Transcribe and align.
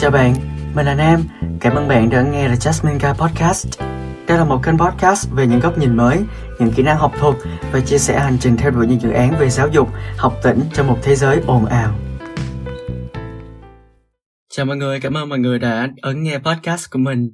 Chào 0.00 0.10
bạn, 0.10 0.34
mình 0.74 0.86
là 0.86 0.94
Nam. 0.94 1.22
Cảm 1.60 1.74
ơn 1.74 1.88
bạn 1.88 2.10
đã 2.10 2.22
nghe 2.22 2.48
The 2.48 2.54
Jasmine 2.54 2.98
Guy 2.98 3.18
Podcast. 3.18 3.80
Đây 4.28 4.38
là 4.38 4.44
một 4.44 4.60
kênh 4.64 4.78
podcast 4.78 5.28
về 5.30 5.46
những 5.46 5.60
góc 5.60 5.78
nhìn 5.78 5.96
mới, 5.96 6.18
những 6.58 6.70
kỹ 6.76 6.82
năng 6.82 6.96
học 6.96 7.12
thuật 7.18 7.34
và 7.72 7.80
chia 7.80 7.98
sẻ 7.98 8.18
hành 8.18 8.36
trình 8.40 8.56
theo 8.56 8.70
đuổi 8.70 8.86
những 8.86 9.00
dự 9.00 9.10
án 9.10 9.34
về 9.38 9.50
giáo 9.50 9.68
dục, 9.68 9.88
học 10.16 10.34
tỉnh 10.42 10.60
trong 10.74 10.86
một 10.86 10.98
thế 11.02 11.14
giới 11.14 11.40
ồn 11.46 11.66
ào. 11.66 11.94
Chào 14.50 14.66
mọi 14.66 14.76
người, 14.76 15.00
cảm 15.00 15.16
ơn 15.16 15.28
mọi 15.28 15.38
người 15.38 15.58
đã 15.58 15.88
ấn 16.02 16.22
nghe 16.22 16.38
podcast 16.38 16.90
của 16.90 16.98
mình. 16.98 17.30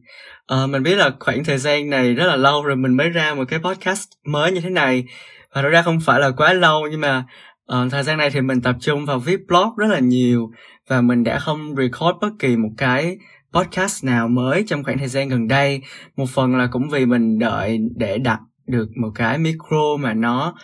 À, 0.46 0.66
mình 0.66 0.82
biết 0.82 0.94
là 0.94 1.10
khoảng 1.20 1.44
thời 1.44 1.58
gian 1.58 1.90
này 1.90 2.14
rất 2.14 2.26
là 2.26 2.36
lâu 2.36 2.62
rồi 2.62 2.76
mình 2.76 2.96
mới 2.96 3.10
ra 3.10 3.34
một 3.34 3.44
cái 3.48 3.58
podcast 3.58 4.08
mới 4.26 4.52
như 4.52 4.60
thế 4.60 4.70
này 4.70 5.04
và 5.54 5.62
nó 5.62 5.68
ra 5.68 5.82
không 5.82 6.00
phải 6.00 6.20
là 6.20 6.30
quá 6.36 6.52
lâu 6.52 6.86
nhưng 6.90 7.00
mà 7.00 7.24
uh, 7.72 7.92
thời 7.92 8.02
gian 8.02 8.18
này 8.18 8.30
thì 8.30 8.40
mình 8.40 8.60
tập 8.60 8.76
trung 8.80 9.06
vào 9.06 9.18
viết 9.18 9.40
blog 9.48 9.76
rất 9.76 9.86
là 9.86 9.98
nhiều 9.98 10.50
và 10.88 11.00
mình 11.00 11.24
đã 11.24 11.38
không 11.38 11.74
record 11.76 12.18
bất 12.20 12.30
kỳ 12.38 12.56
một 12.56 12.70
cái 12.76 13.16
podcast 13.52 14.04
nào 14.04 14.28
mới 14.28 14.64
trong 14.66 14.84
khoảng 14.84 14.98
thời 14.98 15.08
gian 15.08 15.28
gần 15.28 15.48
đây. 15.48 15.82
Một 16.16 16.28
phần 16.28 16.56
là 16.56 16.68
cũng 16.72 16.88
vì 16.88 17.06
mình 17.06 17.38
đợi 17.38 17.78
để 17.96 18.18
đặt 18.18 18.40
được 18.66 18.88
một 19.02 19.10
cái 19.14 19.38
micro 19.38 19.96
mà 20.00 20.14
nó 20.14 20.54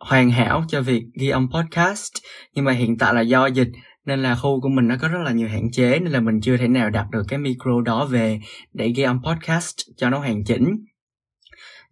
hoàn 0.00 0.30
hảo 0.30 0.64
cho 0.68 0.82
việc 0.82 1.02
ghi 1.14 1.28
âm 1.28 1.48
podcast. 1.50 2.12
Nhưng 2.54 2.64
mà 2.64 2.72
hiện 2.72 2.98
tại 2.98 3.14
là 3.14 3.20
do 3.20 3.46
dịch 3.46 3.68
nên 4.06 4.22
là 4.22 4.34
khu 4.34 4.60
của 4.60 4.68
mình 4.68 4.88
nó 4.88 4.96
có 5.00 5.08
rất 5.08 5.18
là 5.24 5.32
nhiều 5.32 5.48
hạn 5.48 5.70
chế 5.72 5.98
nên 5.98 6.12
là 6.12 6.20
mình 6.20 6.40
chưa 6.40 6.56
thể 6.56 6.68
nào 6.68 6.90
đặt 6.90 7.06
được 7.12 7.22
cái 7.28 7.38
micro 7.38 7.80
đó 7.84 8.04
về 8.04 8.40
để 8.72 8.92
ghi 8.96 9.02
âm 9.02 9.22
podcast 9.22 9.74
cho 9.96 10.10
nó 10.10 10.18
hoàn 10.18 10.44
chỉnh 10.44 10.76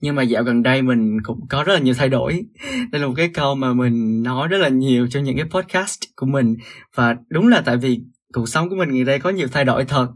nhưng 0.00 0.14
mà 0.14 0.22
dạo 0.22 0.42
gần 0.42 0.62
đây 0.62 0.82
mình 0.82 1.18
cũng 1.22 1.40
có 1.48 1.64
rất 1.64 1.72
là 1.72 1.78
nhiều 1.78 1.94
thay 1.94 2.08
đổi. 2.08 2.44
Đây 2.92 3.00
là 3.00 3.06
một 3.06 3.14
cái 3.16 3.28
câu 3.28 3.54
mà 3.54 3.72
mình 3.72 4.22
nói 4.22 4.48
rất 4.48 4.58
là 4.58 4.68
nhiều 4.68 5.06
trong 5.10 5.24
những 5.24 5.36
cái 5.36 5.46
podcast 5.50 6.00
của 6.16 6.26
mình. 6.26 6.56
Và 6.94 7.16
đúng 7.28 7.48
là 7.48 7.60
tại 7.60 7.76
vì 7.76 8.00
cuộc 8.32 8.48
sống 8.48 8.68
của 8.68 8.76
mình 8.76 8.92
ngày 8.92 9.04
đây 9.04 9.18
có 9.18 9.30
nhiều 9.30 9.48
thay 9.52 9.64
đổi 9.64 9.84
thật. 9.84 10.08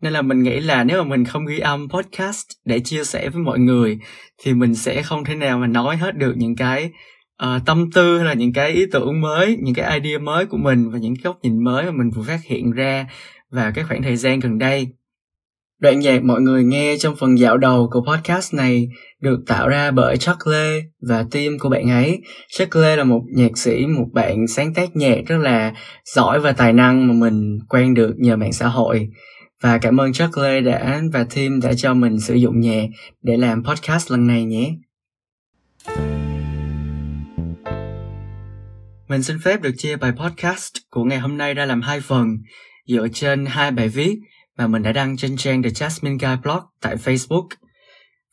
Nên 0.00 0.12
là 0.12 0.22
mình 0.22 0.42
nghĩ 0.42 0.60
là 0.60 0.84
nếu 0.84 1.02
mà 1.02 1.08
mình 1.08 1.24
không 1.24 1.46
ghi 1.46 1.58
âm 1.58 1.88
podcast 1.88 2.46
để 2.64 2.80
chia 2.80 3.04
sẻ 3.04 3.28
với 3.28 3.42
mọi 3.42 3.58
người 3.58 3.98
thì 4.42 4.54
mình 4.54 4.74
sẽ 4.74 5.02
không 5.02 5.24
thể 5.24 5.34
nào 5.34 5.58
mà 5.58 5.66
nói 5.66 5.96
hết 5.96 6.16
được 6.16 6.34
những 6.36 6.56
cái 6.56 6.90
uh, 7.42 7.66
tâm 7.66 7.90
tư 7.90 8.18
hay 8.18 8.26
là 8.26 8.34
những 8.34 8.52
cái 8.52 8.70
ý 8.70 8.86
tưởng 8.92 9.20
mới 9.20 9.58
những 9.62 9.74
cái 9.74 10.00
idea 10.00 10.18
mới 10.18 10.46
của 10.46 10.56
mình 10.56 10.90
và 10.90 10.98
những 10.98 11.16
cái 11.16 11.22
góc 11.24 11.38
nhìn 11.42 11.64
mới 11.64 11.84
mà 11.84 11.90
mình 11.90 12.10
vừa 12.10 12.22
phát 12.22 12.40
hiện 12.44 12.70
ra 12.70 13.06
vào 13.50 13.72
cái 13.74 13.84
khoảng 13.84 14.02
thời 14.02 14.16
gian 14.16 14.40
gần 14.40 14.58
đây. 14.58 14.88
Đoạn 15.84 16.00
nhạc 16.00 16.24
mọi 16.24 16.40
người 16.40 16.64
nghe 16.64 16.96
trong 16.98 17.16
phần 17.16 17.38
dạo 17.38 17.56
đầu 17.56 17.88
của 17.92 18.04
podcast 18.06 18.54
này 18.54 18.88
được 19.20 19.40
tạo 19.46 19.68
ra 19.68 19.90
bởi 19.90 20.16
Chuck 20.16 20.46
Lê 20.46 20.82
và 21.08 21.24
team 21.30 21.58
của 21.58 21.68
bạn 21.68 21.90
ấy. 21.90 22.22
Chuck 22.48 22.76
Lê 22.76 22.96
là 22.96 23.04
một 23.04 23.22
nhạc 23.34 23.58
sĩ, 23.58 23.86
một 23.86 24.06
bạn 24.12 24.46
sáng 24.48 24.74
tác 24.74 24.96
nhạc 24.96 25.18
rất 25.26 25.36
là 25.36 25.74
giỏi 26.14 26.40
và 26.40 26.52
tài 26.52 26.72
năng 26.72 27.08
mà 27.08 27.14
mình 27.14 27.58
quen 27.68 27.94
được 27.94 28.14
nhờ 28.18 28.36
mạng 28.36 28.52
xã 28.52 28.68
hội. 28.68 29.08
Và 29.62 29.78
cảm 29.78 30.00
ơn 30.00 30.12
Chuck 30.12 30.38
Lê 30.38 30.60
đã 30.60 31.02
và 31.12 31.26
team 31.34 31.60
đã 31.60 31.72
cho 31.76 31.94
mình 31.94 32.20
sử 32.20 32.34
dụng 32.34 32.60
nhạc 32.60 32.86
để 33.22 33.36
làm 33.36 33.64
podcast 33.64 34.10
lần 34.10 34.26
này 34.26 34.44
nhé. 34.44 34.74
Mình 39.08 39.22
xin 39.22 39.38
phép 39.38 39.62
được 39.62 39.72
chia 39.78 39.96
bài 39.96 40.12
podcast 40.16 40.72
của 40.90 41.04
ngày 41.04 41.18
hôm 41.18 41.38
nay 41.38 41.54
ra 41.54 41.64
làm 41.64 41.82
hai 41.82 42.00
phần 42.00 42.28
dựa 42.86 43.08
trên 43.12 43.46
hai 43.46 43.70
bài 43.70 43.88
viết 43.88 44.16
mà 44.58 44.66
mình 44.66 44.82
đã 44.82 44.92
đăng 44.92 45.16
trên 45.16 45.36
trang 45.36 45.62
The 45.62 45.68
Jasmine 45.68 46.18
Guy 46.18 46.42
Blog 46.42 46.60
tại 46.80 46.96
Facebook. 46.96 47.48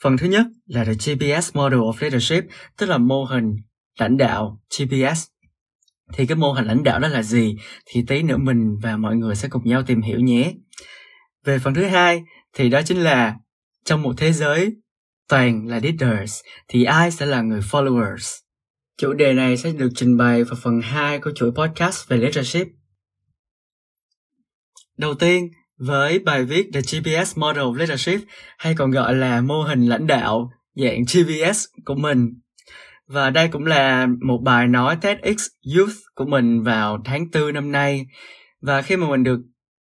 Phần 0.04 0.18
thứ 0.18 0.28
nhất 0.28 0.46
là 0.66 0.86
The 0.86 0.94
GPS 0.94 1.56
Model 1.56 1.80
of 1.80 1.94
Leadership, 2.00 2.44
tức 2.78 2.86
là 2.86 2.98
mô 2.98 3.24
hình 3.24 3.56
lãnh 4.00 4.18
đạo 4.18 4.60
GPS. 4.80 5.28
Thì 6.14 6.26
cái 6.26 6.36
mô 6.36 6.52
hình 6.52 6.66
lãnh 6.66 6.84
đạo 6.84 7.00
đó 7.00 7.08
là 7.08 7.24
gì? 7.24 7.56
Thì 7.86 8.04
tí 8.08 8.24
nữa 8.24 8.38
mình 8.38 8.78
và 8.82 8.98
mọi 8.98 9.16
người 9.16 9.36
sẽ 9.36 9.48
cùng 9.48 9.64
nhau 9.66 9.84
tìm 9.84 10.02
hiểu 10.02 10.20
nhé. 10.20 10.54
Về 11.46 11.60
phần 11.60 11.74
thứ 11.74 11.86
hai 11.86 12.24
thì 12.54 12.70
đó 12.70 12.82
chính 12.82 12.98
là 12.98 13.36
trong 13.86 14.02
một 14.02 14.14
thế 14.18 14.34
giới 14.34 14.76
toàn 15.30 15.68
là 15.68 15.80
leaders 15.84 16.40
thì 16.68 16.84
ai 16.84 17.12
sẽ 17.12 17.26
là 17.26 17.42
người 17.42 17.60
followers. 17.60 18.40
Chủ 18.98 19.14
đề 19.14 19.34
này 19.34 19.58
sẽ 19.58 19.72
được 19.72 19.90
trình 19.96 20.18
bày 20.18 20.44
vào 20.44 20.58
phần 20.62 20.82
2 20.82 21.20
của 21.20 21.32
chuỗi 21.36 21.52
podcast 21.52 22.08
về 22.08 22.18
leadership. 22.18 22.68
Đầu 24.98 25.14
tiên 25.14 25.52
với 25.88 26.20
bài 26.20 26.44
viết 26.44 26.70
The 26.74 26.82
GPS 26.82 27.38
Model 27.38 27.64
of 27.64 27.76
Leadership 27.76 28.20
hay 28.58 28.76
còn 28.76 28.92
gọi 28.92 29.16
là 29.16 29.42
mô 29.42 29.62
hình 29.62 29.86
lãnh 29.86 30.08
đạo 30.08 30.52
dạng 30.76 31.02
GPS 31.02 31.64
của 31.86 31.96
mình. 31.96 32.34
Và 33.08 33.30
đây 33.30 33.48
cũng 33.48 33.66
là 33.66 34.08
một 34.22 34.38
bài 34.44 34.68
nói 34.68 34.98
TEDx 35.02 35.48
Youth 35.76 35.96
của 36.16 36.26
mình 36.26 36.64
vào 36.64 37.02
tháng 37.06 37.26
4 37.34 37.54
năm 37.54 37.72
nay. 37.72 38.06
Và 38.62 38.82
khi 38.82 38.96
mà 38.98 39.10
mình 39.10 39.24
được 39.24 39.40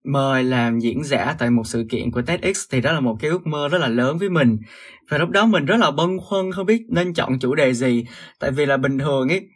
mời 0.05 0.43
làm 0.43 0.79
diễn 0.79 1.03
giả 1.03 1.35
tại 1.39 1.49
một 1.49 1.63
sự 1.65 1.85
kiện 1.89 2.11
của 2.11 2.21
TEDx 2.21 2.57
thì 2.71 2.81
đó 2.81 2.91
là 2.91 2.99
một 2.99 3.17
cái 3.19 3.31
ước 3.31 3.47
mơ 3.47 3.67
rất 3.67 3.77
là 3.77 3.87
lớn 3.87 4.17
với 4.17 4.29
mình. 4.29 4.57
Và 5.09 5.17
lúc 5.17 5.29
đó 5.29 5.45
mình 5.45 5.65
rất 5.65 5.77
là 5.77 5.91
băn 5.91 6.17
khoăn 6.19 6.51
không 6.51 6.65
biết 6.65 6.81
nên 6.89 7.13
chọn 7.13 7.39
chủ 7.39 7.55
đề 7.55 7.73
gì. 7.73 8.05
Tại 8.39 8.51
vì 8.51 8.65
là 8.65 8.77
bình 8.77 8.99
thường 8.99 9.29
ấy, 9.29 9.47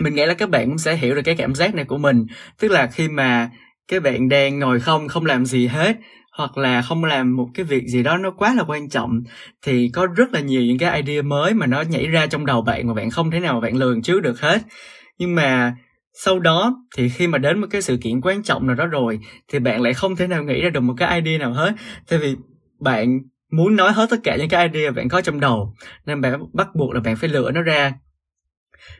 mình 0.00 0.14
nghĩ 0.14 0.26
là 0.26 0.34
các 0.34 0.50
bạn 0.50 0.68
cũng 0.68 0.78
sẽ 0.78 0.96
hiểu 0.96 1.14
được 1.14 1.22
cái 1.24 1.36
cảm 1.36 1.54
giác 1.54 1.74
này 1.74 1.84
của 1.84 1.98
mình. 1.98 2.26
Tức 2.60 2.70
là 2.70 2.86
khi 2.86 3.08
mà 3.08 3.50
các 3.88 4.02
bạn 4.02 4.28
đang 4.28 4.58
ngồi 4.58 4.80
không 4.80 5.08
không 5.08 5.26
làm 5.26 5.46
gì 5.46 5.66
hết, 5.66 5.96
hoặc 6.32 6.58
là 6.58 6.82
không 6.82 7.04
làm 7.04 7.36
một 7.36 7.48
cái 7.54 7.64
việc 7.64 7.84
gì 7.86 8.02
đó 8.02 8.16
nó 8.16 8.30
quá 8.30 8.54
là 8.54 8.64
quan 8.66 8.88
trọng, 8.88 9.22
thì 9.62 9.90
có 9.94 10.06
rất 10.06 10.32
là 10.32 10.40
nhiều 10.40 10.62
những 10.62 10.78
cái 10.78 11.02
idea 11.02 11.22
mới 11.22 11.54
mà 11.54 11.66
nó 11.66 11.80
nhảy 11.80 12.06
ra 12.06 12.26
trong 12.26 12.46
đầu 12.46 12.62
bạn 12.62 12.86
mà 12.86 12.94
bạn 12.94 13.10
không 13.10 13.30
thể 13.30 13.40
nào 13.40 13.54
mà 13.54 13.60
bạn 13.60 13.76
lường 13.76 14.02
trước 14.02 14.20
được 14.20 14.40
hết. 14.40 14.62
Nhưng 15.18 15.34
mà 15.34 15.74
sau 16.24 16.38
đó 16.38 16.76
thì 16.96 17.08
khi 17.08 17.26
mà 17.26 17.38
đến 17.38 17.60
một 17.60 17.66
cái 17.70 17.82
sự 17.82 17.96
kiện 17.96 18.20
quan 18.20 18.42
trọng 18.42 18.66
nào 18.66 18.76
đó 18.76 18.86
rồi, 18.86 19.18
thì 19.48 19.58
bạn 19.58 19.82
lại 19.82 19.94
không 19.94 20.16
thể 20.16 20.26
nào 20.26 20.42
nghĩ 20.42 20.60
ra 20.60 20.70
được 20.70 20.80
một 20.80 20.94
cái 20.96 21.20
idea 21.20 21.38
nào 21.38 21.52
hết. 21.52 21.72
Tại 22.08 22.18
vì 22.18 22.36
bạn 22.80 23.20
muốn 23.52 23.76
nói 23.76 23.92
hết 23.92 24.06
tất 24.10 24.16
cả 24.22 24.36
những 24.36 24.48
cái 24.48 24.68
idea 24.68 24.90
bạn 24.90 25.08
có 25.08 25.20
trong 25.20 25.40
đầu, 25.40 25.74
nên 26.06 26.20
bạn 26.20 26.44
bắt 26.52 26.68
buộc 26.74 26.94
là 26.94 27.00
bạn 27.00 27.16
phải 27.16 27.30
lựa 27.30 27.50
nó 27.50 27.62
ra 27.62 27.92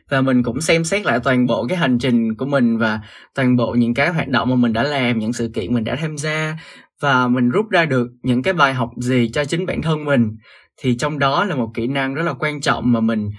và 0.09 0.21
mình 0.21 0.43
cũng 0.43 0.61
xem 0.61 0.83
xét 0.83 1.05
lại 1.05 1.19
toàn 1.23 1.45
bộ 1.45 1.67
cái 1.67 1.77
hành 1.77 1.99
trình 1.99 2.35
của 2.35 2.45
mình 2.45 2.77
và 2.77 2.99
toàn 3.35 3.55
bộ 3.55 3.75
những 3.77 3.93
cái 3.93 4.09
hoạt 4.09 4.27
động 4.27 4.49
mà 4.49 4.55
mình 4.55 4.73
đã 4.73 4.83
làm, 4.83 5.19
những 5.19 5.33
sự 5.33 5.51
kiện 5.53 5.73
mình 5.73 5.83
đã 5.83 5.95
tham 5.95 6.17
gia. 6.17 6.57
Và 6.99 7.27
mình 7.27 7.49
rút 7.49 7.69
ra 7.69 7.85
được 7.85 8.07
những 8.23 8.43
cái 8.43 8.53
bài 8.53 8.73
học 8.73 8.89
gì 8.97 9.29
cho 9.33 9.45
chính 9.45 9.65
bản 9.65 9.81
thân 9.81 10.05
mình. 10.05 10.35
Thì 10.77 10.97
trong 10.97 11.19
đó 11.19 11.45
là 11.45 11.55
một 11.55 11.71
kỹ 11.73 11.87
năng 11.87 12.13
rất 12.13 12.23
là 12.23 12.33
quan 12.33 12.61
trọng 12.61 12.91
mà 12.91 12.99
mình 12.99 13.29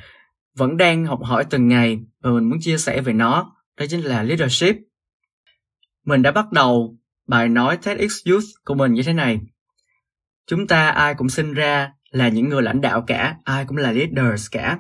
vẫn 0.57 0.77
đang 0.77 1.07
học 1.07 1.21
hỏi 1.23 1.45
từng 1.51 1.69
ngày 1.69 2.01
và 2.23 2.31
mình 2.31 2.45
muốn 2.51 2.59
chia 2.61 2.79
sẻ 2.79 3.01
về 3.01 3.13
nó. 3.13 3.57
Đó 3.79 3.87
chính 3.89 4.01
là 4.01 4.23
leadership. 4.23 4.77
Mình 6.07 6.23
đã 6.23 6.31
bắt 6.31 6.53
đầu 6.53 6.97
bài 7.29 7.49
nói 7.49 7.77
TEDx 7.77 8.13
Youth 8.29 8.45
của 8.65 8.75
mình 8.75 8.93
như 8.93 9.03
thế 9.03 9.13
này. 9.13 9.41
Chúng 10.47 10.67
ta 10.67 10.91
ai 10.91 11.15
cũng 11.15 11.29
sinh 11.29 11.55
ra 11.55 11.93
là 12.11 12.29
những 12.29 12.49
người 12.49 12.63
lãnh 12.63 12.81
đạo 12.81 13.05
cả, 13.07 13.37
ai 13.45 13.65
cũng 13.65 13.77
là 13.77 13.93
leaders 13.93 14.51
cả 14.51 14.79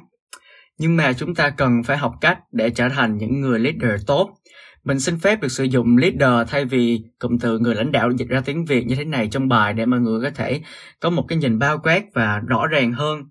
nhưng 0.78 0.96
mà 0.96 1.12
chúng 1.12 1.34
ta 1.34 1.50
cần 1.50 1.82
phải 1.82 1.96
học 1.96 2.14
cách 2.20 2.38
để 2.52 2.70
trở 2.70 2.88
thành 2.88 3.16
những 3.16 3.40
người 3.40 3.58
leader 3.58 4.06
tốt. 4.06 4.34
Mình 4.84 5.00
xin 5.00 5.18
phép 5.18 5.40
được 5.40 5.48
sử 5.48 5.64
dụng 5.64 5.96
leader 5.96 6.48
thay 6.48 6.64
vì 6.64 7.04
cụm 7.18 7.38
từ 7.38 7.58
người 7.58 7.74
lãnh 7.74 7.92
đạo 7.92 8.10
dịch 8.10 8.28
ra 8.28 8.42
tiếng 8.44 8.64
việt 8.64 8.86
như 8.86 8.94
thế 8.94 9.04
này 9.04 9.28
trong 9.30 9.48
bài 9.48 9.72
để 9.72 9.86
mọi 9.86 10.00
người 10.00 10.20
có 10.22 10.30
thể 10.34 10.62
có 11.00 11.10
một 11.10 11.24
cái 11.28 11.38
nhìn 11.38 11.58
bao 11.58 11.78
quát 11.78 12.02
và 12.14 12.40
rõ 12.46 12.66
ràng 12.66 12.92
hơn. 12.92 13.22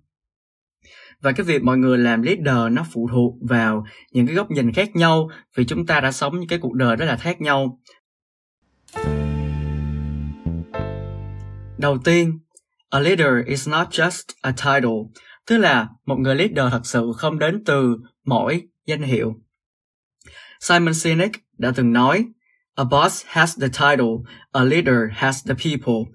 Và 1.20 1.32
cái 1.32 1.44
việc 1.44 1.62
mọi 1.62 1.78
người 1.78 1.98
làm 1.98 2.22
leader 2.22 2.72
nó 2.72 2.84
phụ 2.92 3.08
thuộc 3.12 3.34
vào 3.48 3.84
những 4.12 4.26
cái 4.26 4.36
góc 4.36 4.50
nhìn 4.50 4.72
khác 4.72 4.96
nhau, 4.96 5.30
vì 5.56 5.64
chúng 5.64 5.86
ta 5.86 6.00
đã 6.00 6.12
sống 6.12 6.40
những 6.40 6.48
cái 6.48 6.58
cuộc 6.58 6.74
đời 6.74 6.96
rất 6.96 7.06
là 7.06 7.16
khác 7.16 7.40
nhau. 7.40 7.80
Đầu 11.78 11.98
tiên, 12.04 12.38
a 12.90 13.00
leader 13.00 13.46
is 13.46 13.68
not 13.68 13.88
just 13.90 14.22
a 14.42 14.50
title. 14.50 14.98
Tức 15.46 15.58
là 15.58 15.88
một 16.06 16.16
người 16.16 16.34
leader 16.34 16.72
thật 16.72 16.86
sự 16.86 17.12
không 17.16 17.38
đến 17.38 17.64
từ 17.64 17.96
mỗi 18.24 18.62
danh 18.86 19.02
hiệu. 19.02 19.34
Simon 20.60 20.94
Sinek 20.94 21.30
đã 21.58 21.72
từng 21.76 21.92
nói, 21.92 22.24
A 22.74 22.84
boss 22.84 23.24
has 23.26 23.60
the 23.60 23.68
title, 23.68 24.14
a 24.52 24.64
leader 24.64 24.96
has 25.12 25.48
the 25.48 25.54
people. 25.54 26.12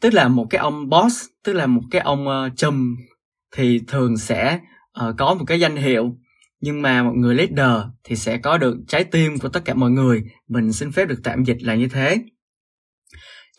Tức 0.00 0.14
là 0.14 0.28
một 0.28 0.46
cái 0.50 0.58
ông 0.58 0.88
boss, 0.88 1.26
tức 1.44 1.52
là 1.52 1.66
một 1.66 1.82
cái 1.90 2.00
ông 2.00 2.28
ờ, 2.28 2.46
uh, 2.46 2.56
trùm 2.56 2.96
thì 3.56 3.80
thường 3.86 4.16
sẽ 4.16 4.60
uh, 5.08 5.14
có 5.18 5.34
một 5.34 5.44
cái 5.46 5.60
danh 5.60 5.76
hiệu 5.76 6.16
nhưng 6.60 6.82
mà 6.82 7.02
một 7.02 7.12
người 7.16 7.34
leader 7.34 7.86
thì 8.04 8.16
sẽ 8.16 8.38
có 8.38 8.58
được 8.58 8.76
trái 8.88 9.04
tim 9.04 9.38
của 9.38 9.48
tất 9.48 9.64
cả 9.64 9.74
mọi 9.74 9.90
người 9.90 10.22
mình 10.48 10.72
xin 10.72 10.92
phép 10.92 11.08
được 11.08 11.20
tạm 11.24 11.44
dịch 11.44 11.56
là 11.60 11.74
như 11.74 11.88
thế 11.88 12.22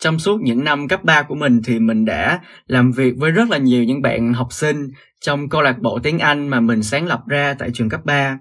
trong 0.00 0.18
suốt 0.18 0.40
những 0.40 0.64
năm 0.64 0.88
cấp 0.88 1.04
3 1.04 1.22
của 1.22 1.34
mình 1.34 1.60
thì 1.64 1.78
mình 1.78 2.04
đã 2.04 2.40
làm 2.66 2.92
việc 2.92 3.14
với 3.16 3.30
rất 3.30 3.50
là 3.50 3.58
nhiều 3.58 3.84
những 3.84 4.02
bạn 4.02 4.32
học 4.32 4.52
sinh 4.52 4.88
trong 5.20 5.48
câu 5.48 5.62
lạc 5.62 5.78
bộ 5.78 5.98
tiếng 6.02 6.18
Anh 6.18 6.48
mà 6.48 6.60
mình 6.60 6.82
sáng 6.82 7.06
lập 7.06 7.20
ra 7.26 7.54
tại 7.58 7.70
trường 7.74 7.88
cấp 7.88 8.00
3. 8.04 8.38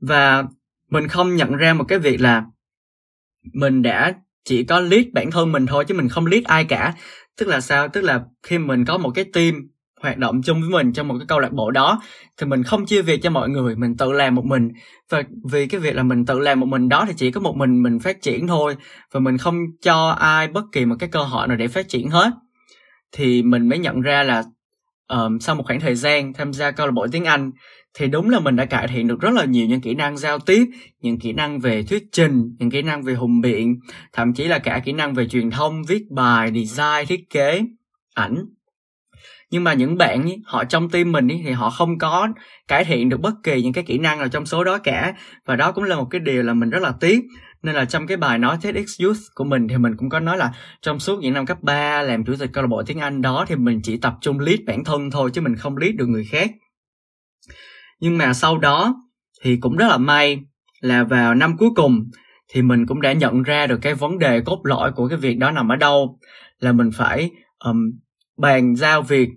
Và 0.00 0.44
mình 0.90 1.08
không 1.08 1.36
nhận 1.36 1.56
ra 1.56 1.74
một 1.74 1.84
cái 1.84 1.98
việc 1.98 2.20
là 2.20 2.44
mình 3.52 3.82
đã 3.82 4.14
chỉ 4.44 4.64
có 4.64 4.80
lead 4.80 5.04
bản 5.12 5.30
thân 5.30 5.52
mình 5.52 5.66
thôi 5.66 5.84
chứ 5.88 5.94
mình 5.94 6.08
không 6.08 6.26
lead 6.26 6.44
ai 6.44 6.64
cả. 6.64 6.94
Tức 7.38 7.48
là 7.48 7.60
sao? 7.60 7.88
Tức 7.88 8.00
là 8.00 8.24
khi 8.42 8.58
mình 8.58 8.84
có 8.84 8.98
một 8.98 9.10
cái 9.14 9.24
team 9.32 9.68
hoạt 10.00 10.18
động 10.18 10.42
chung 10.42 10.60
với 10.60 10.70
mình 10.70 10.92
trong 10.92 11.08
một 11.08 11.14
cái 11.18 11.26
câu 11.28 11.40
lạc 11.40 11.52
bộ 11.52 11.70
đó 11.70 12.02
thì 12.36 12.46
mình 12.46 12.62
không 12.62 12.86
chia 12.86 13.02
việc 13.02 13.22
cho 13.22 13.30
mọi 13.30 13.48
người 13.48 13.76
mình 13.76 13.96
tự 13.96 14.12
làm 14.12 14.34
một 14.34 14.44
mình. 14.44 14.68
Và 15.10 15.22
vì 15.50 15.66
cái 15.66 15.80
việc 15.80 15.94
là 15.94 16.02
mình 16.02 16.26
tự 16.26 16.38
làm 16.38 16.60
một 16.60 16.66
mình 16.66 16.88
đó 16.88 17.04
thì 17.08 17.14
chỉ 17.16 17.30
có 17.30 17.40
một 17.40 17.56
mình 17.56 17.82
mình 17.82 17.98
phát 17.98 18.22
triển 18.22 18.46
thôi 18.46 18.76
và 19.12 19.20
mình 19.20 19.38
không 19.38 19.64
cho 19.82 20.08
ai 20.10 20.48
bất 20.48 20.64
kỳ 20.72 20.84
một 20.84 20.96
cái 20.98 21.08
cơ 21.08 21.22
hội 21.22 21.48
nào 21.48 21.56
để 21.56 21.68
phát 21.68 21.88
triển 21.88 22.10
hết. 22.10 22.30
Thì 23.12 23.42
mình 23.42 23.68
mới 23.68 23.78
nhận 23.78 24.00
ra 24.00 24.22
là 24.22 24.42
um, 25.08 25.38
sau 25.38 25.54
một 25.54 25.62
khoảng 25.66 25.80
thời 25.80 25.94
gian 25.94 26.32
tham 26.32 26.52
gia 26.52 26.70
câu 26.70 26.86
lạc 26.86 26.92
bộ 26.92 27.06
tiếng 27.12 27.24
Anh 27.24 27.50
thì 27.98 28.06
đúng 28.06 28.30
là 28.30 28.40
mình 28.40 28.56
đã 28.56 28.64
cải 28.64 28.88
thiện 28.88 29.08
được 29.08 29.20
rất 29.20 29.30
là 29.34 29.44
nhiều 29.44 29.66
những 29.66 29.80
kỹ 29.80 29.94
năng 29.94 30.16
giao 30.16 30.38
tiếp, 30.38 30.66
những 31.00 31.18
kỹ 31.18 31.32
năng 31.32 31.58
về 31.58 31.82
thuyết 31.82 32.04
trình, 32.12 32.56
những 32.58 32.70
kỹ 32.70 32.82
năng 32.82 33.02
về 33.02 33.14
hùng 33.14 33.40
biện, 33.40 33.76
thậm 34.12 34.34
chí 34.34 34.44
là 34.44 34.58
cả 34.58 34.82
kỹ 34.84 34.92
năng 34.92 35.14
về 35.14 35.28
truyền 35.28 35.50
thông, 35.50 35.82
viết 35.88 36.02
bài, 36.10 36.52
design, 36.54 37.06
thiết 37.06 37.30
kế, 37.30 37.62
ảnh 38.14 38.44
nhưng 39.50 39.64
mà 39.64 39.72
những 39.72 39.98
bạn 39.98 40.24
ý, 40.24 40.36
họ 40.44 40.64
trong 40.64 40.90
team 40.90 41.12
mình 41.12 41.28
ý, 41.28 41.42
thì 41.44 41.50
họ 41.50 41.70
không 41.70 41.98
có 41.98 42.28
cải 42.68 42.84
thiện 42.84 43.08
được 43.08 43.20
bất 43.20 43.34
kỳ 43.42 43.62
những 43.62 43.72
cái 43.72 43.84
kỹ 43.84 43.98
năng 43.98 44.18
nào 44.18 44.28
trong 44.28 44.46
số 44.46 44.64
đó 44.64 44.78
cả. 44.78 45.14
Và 45.46 45.56
đó 45.56 45.72
cũng 45.72 45.84
là 45.84 45.96
một 45.96 46.06
cái 46.10 46.20
điều 46.20 46.42
là 46.42 46.54
mình 46.54 46.70
rất 46.70 46.82
là 46.82 46.92
tiếc. 47.00 47.20
Nên 47.62 47.74
là 47.74 47.84
trong 47.84 48.06
cái 48.06 48.16
bài 48.16 48.38
nói 48.38 48.58
TEDx 48.62 49.00
Youth 49.02 49.18
của 49.34 49.44
mình 49.44 49.68
thì 49.68 49.78
mình 49.78 49.96
cũng 49.96 50.08
có 50.08 50.20
nói 50.20 50.38
là 50.38 50.52
trong 50.82 50.98
suốt 50.98 51.20
những 51.20 51.34
năm 51.34 51.46
cấp 51.46 51.58
3 51.62 52.02
làm 52.02 52.24
chủ 52.24 52.34
tịch 52.38 52.50
câu 52.52 52.62
lạc 52.62 52.68
bộ 52.68 52.82
tiếng 52.82 53.00
Anh 53.00 53.22
đó 53.22 53.44
thì 53.48 53.56
mình 53.56 53.80
chỉ 53.82 53.96
tập 53.96 54.14
trung 54.20 54.40
lead 54.40 54.60
bản 54.66 54.84
thân 54.84 55.10
thôi 55.10 55.30
chứ 55.32 55.40
mình 55.40 55.56
không 55.56 55.76
lead 55.76 55.94
được 55.94 56.06
người 56.06 56.24
khác. 56.24 56.50
Nhưng 58.00 58.18
mà 58.18 58.32
sau 58.32 58.58
đó 58.58 58.94
thì 59.42 59.56
cũng 59.56 59.76
rất 59.76 59.86
là 59.88 59.98
may 59.98 60.40
là 60.80 61.04
vào 61.04 61.34
năm 61.34 61.56
cuối 61.56 61.70
cùng 61.76 62.04
thì 62.52 62.62
mình 62.62 62.86
cũng 62.86 63.00
đã 63.00 63.12
nhận 63.12 63.42
ra 63.42 63.66
được 63.66 63.78
cái 63.82 63.94
vấn 63.94 64.18
đề 64.18 64.40
cốt 64.40 64.60
lõi 64.64 64.92
của 64.92 65.08
cái 65.08 65.18
việc 65.18 65.38
đó 65.38 65.50
nằm 65.50 65.72
ở 65.72 65.76
đâu. 65.76 66.18
Là 66.58 66.72
mình 66.72 66.90
phải 66.94 67.30
um, 67.64 67.76
bàn 68.36 68.76
giao 68.76 69.02
việc 69.02 69.28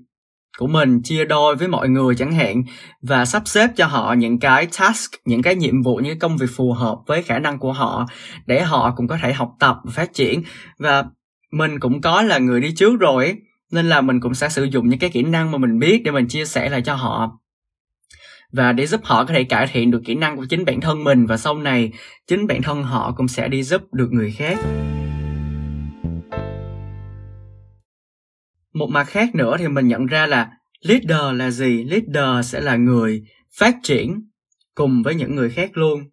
của 0.58 0.68
mình, 0.68 1.02
chia 1.04 1.26
đôi 1.26 1.56
với 1.56 1.68
mọi 1.68 1.90
người 1.90 2.16
chẳng 2.16 2.34
hạn, 2.34 2.64
và 3.02 3.26
sắp 3.26 3.44
xếp 3.46 3.70
cho 3.76 3.86
họ 3.86 4.14
những 4.14 4.40
cái 4.40 4.68
task, 4.80 5.12
những 5.26 5.42
cái 5.42 5.56
nhiệm 5.56 5.82
vụ, 5.82 5.96
những 5.96 6.20
công 6.20 6.38
việc 6.38 6.50
phù 6.56 6.74
hợp 6.74 6.98
với 7.08 7.24
khả 7.24 7.40
năng 7.40 7.60
của 7.60 7.74
họ 7.74 8.08
để 8.46 8.62
họ 8.62 8.94
cũng 8.96 9.08
có 9.08 9.18
thể 9.22 9.34
học 9.34 9.52
tập 9.60 9.78
và 9.84 9.92
phát 9.92 10.14
triển. 10.14 10.44
Và 10.80 11.04
mình 11.52 11.80
cũng 11.80 12.02
có 12.02 12.22
là 12.22 12.38
người 12.38 12.62
đi 12.62 12.72
trước 12.76 13.00
rồi 13.00 13.36
nên 13.72 13.90
là 13.90 14.02
mình 14.02 14.20
cũng 14.20 14.34
sẽ 14.34 14.50
sử 14.50 14.64
dụng 14.64 14.90
những 14.90 15.00
cái 15.00 15.10
kỹ 15.10 15.24
năng 15.24 15.52
mà 15.52 15.58
mình 15.58 15.80
biết 15.80 16.02
để 16.06 16.12
mình 16.12 16.28
chia 16.28 16.46
sẻ 16.46 16.70
lại 16.70 16.82
cho 16.82 16.96
họ. 16.96 17.40
Và 18.52 18.72
để 18.72 18.88
giúp 18.88 19.02
họ 19.04 19.26
có 19.26 19.34
thể 19.34 19.44
cải 19.44 19.68
thiện 19.68 19.92
được 19.92 20.02
kỹ 20.06 20.16
năng 20.16 20.38
của 20.38 20.46
chính 20.46 20.66
bản 20.66 20.82
thân 20.82 21.04
mình, 21.04 21.26
và 21.26 21.38
sau 21.38 21.56
này 21.56 21.92
chính 22.28 22.48
bản 22.48 22.62
thân 22.62 22.84
họ 22.84 23.14
cũng 23.18 23.28
sẽ 23.28 23.48
đi 23.48 23.64
giúp 23.64 23.82
được 23.94 24.10
người 24.12 24.32
khác. 24.32 24.58
Một 28.80 28.90
mặt 28.90 29.04
khác 29.04 29.36
nữa 29.36 29.56
thì 29.60 29.68
mình 29.68 29.88
nhận 29.88 30.06
ra 30.06 30.28
là 30.28 30.50
leader 30.82 31.40
là 31.40 31.52
gì? 31.52 31.84
Leader 31.84 32.52
sẽ 32.52 32.62
là 32.62 32.76
người 32.76 33.22
phát 33.60 33.76
triển 33.84 34.22
cùng 34.76 35.04
với 35.04 35.16
những 35.16 35.36
người 35.36 35.50
khác 35.50 35.78
luôn. 35.78 36.04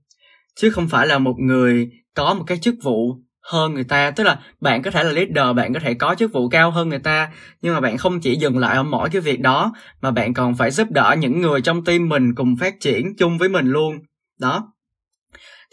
Chứ 0.56 0.70
không 0.70 0.88
phải 0.88 1.06
là 1.06 1.18
một 1.18 1.34
người 1.38 1.90
có 2.14 2.34
một 2.34 2.44
cái 2.46 2.58
chức 2.58 2.74
vụ 2.82 3.16
hơn 3.42 3.74
người 3.74 3.84
ta. 3.84 4.10
Tức 4.10 4.24
là 4.24 4.40
bạn 4.60 4.82
có 4.82 4.90
thể 4.90 5.04
là 5.04 5.12
leader, 5.12 5.56
bạn 5.56 5.74
có 5.74 5.80
thể 5.80 5.94
có 5.94 6.14
chức 6.14 6.32
vụ 6.32 6.48
cao 6.48 6.70
hơn 6.70 6.88
người 6.88 6.98
ta, 6.98 7.30
nhưng 7.62 7.74
mà 7.74 7.80
bạn 7.80 7.96
không 7.96 8.20
chỉ 8.20 8.36
dừng 8.36 8.58
lại 8.58 8.76
ở 8.76 8.82
mỗi 8.82 9.10
cái 9.10 9.20
việc 9.20 9.40
đó, 9.40 9.72
mà 10.00 10.10
bạn 10.10 10.34
còn 10.34 10.54
phải 10.54 10.70
giúp 10.70 10.90
đỡ 10.90 11.16
những 11.18 11.40
người 11.40 11.60
trong 11.60 11.84
team 11.84 12.08
mình 12.08 12.34
cùng 12.34 12.56
phát 12.56 12.74
triển 12.80 13.16
chung 13.18 13.38
với 13.38 13.48
mình 13.48 13.66
luôn. 13.66 13.98
Đó. 14.40 14.72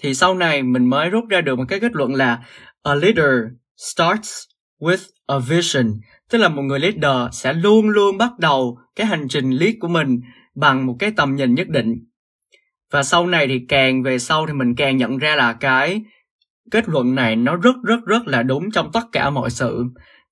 Thì 0.01 0.13
sau 0.13 0.35
này 0.35 0.63
mình 0.63 0.89
mới 0.89 1.09
rút 1.09 1.23
ra 1.29 1.41
được 1.41 1.55
một 1.55 1.65
cái 1.67 1.79
kết 1.79 1.95
luận 1.95 2.15
là 2.15 2.43
a 2.83 2.95
leader 2.95 3.31
starts 3.77 4.43
with 4.79 5.09
a 5.27 5.39
vision 5.39 5.93
tức 6.33 6.39
là 6.39 6.49
một 6.49 6.61
người 6.61 6.79
leader 6.79 7.17
sẽ 7.31 7.53
luôn 7.53 7.89
luôn 7.89 8.17
bắt 8.17 8.39
đầu 8.39 8.77
cái 8.95 9.07
hành 9.07 9.27
trình 9.27 9.51
lead 9.51 9.73
của 9.79 9.87
mình 9.87 10.21
bằng 10.55 10.85
một 10.85 10.95
cái 10.99 11.11
tầm 11.11 11.35
nhìn 11.35 11.55
nhất 11.55 11.69
định. 11.69 11.95
Và 12.91 13.03
sau 13.03 13.27
này 13.27 13.47
thì 13.47 13.61
càng 13.69 14.03
về 14.03 14.19
sau 14.19 14.47
thì 14.47 14.53
mình 14.53 14.75
càng 14.75 14.97
nhận 14.97 15.17
ra 15.17 15.35
là 15.35 15.53
cái 15.53 16.01
kết 16.71 16.89
luận 16.89 17.15
này 17.15 17.35
nó 17.35 17.55
rất 17.55 17.75
rất 17.83 18.05
rất 18.05 18.27
là 18.27 18.43
đúng 18.43 18.71
trong 18.71 18.91
tất 18.93 19.03
cả 19.11 19.29
mọi 19.29 19.49
sự. 19.49 19.83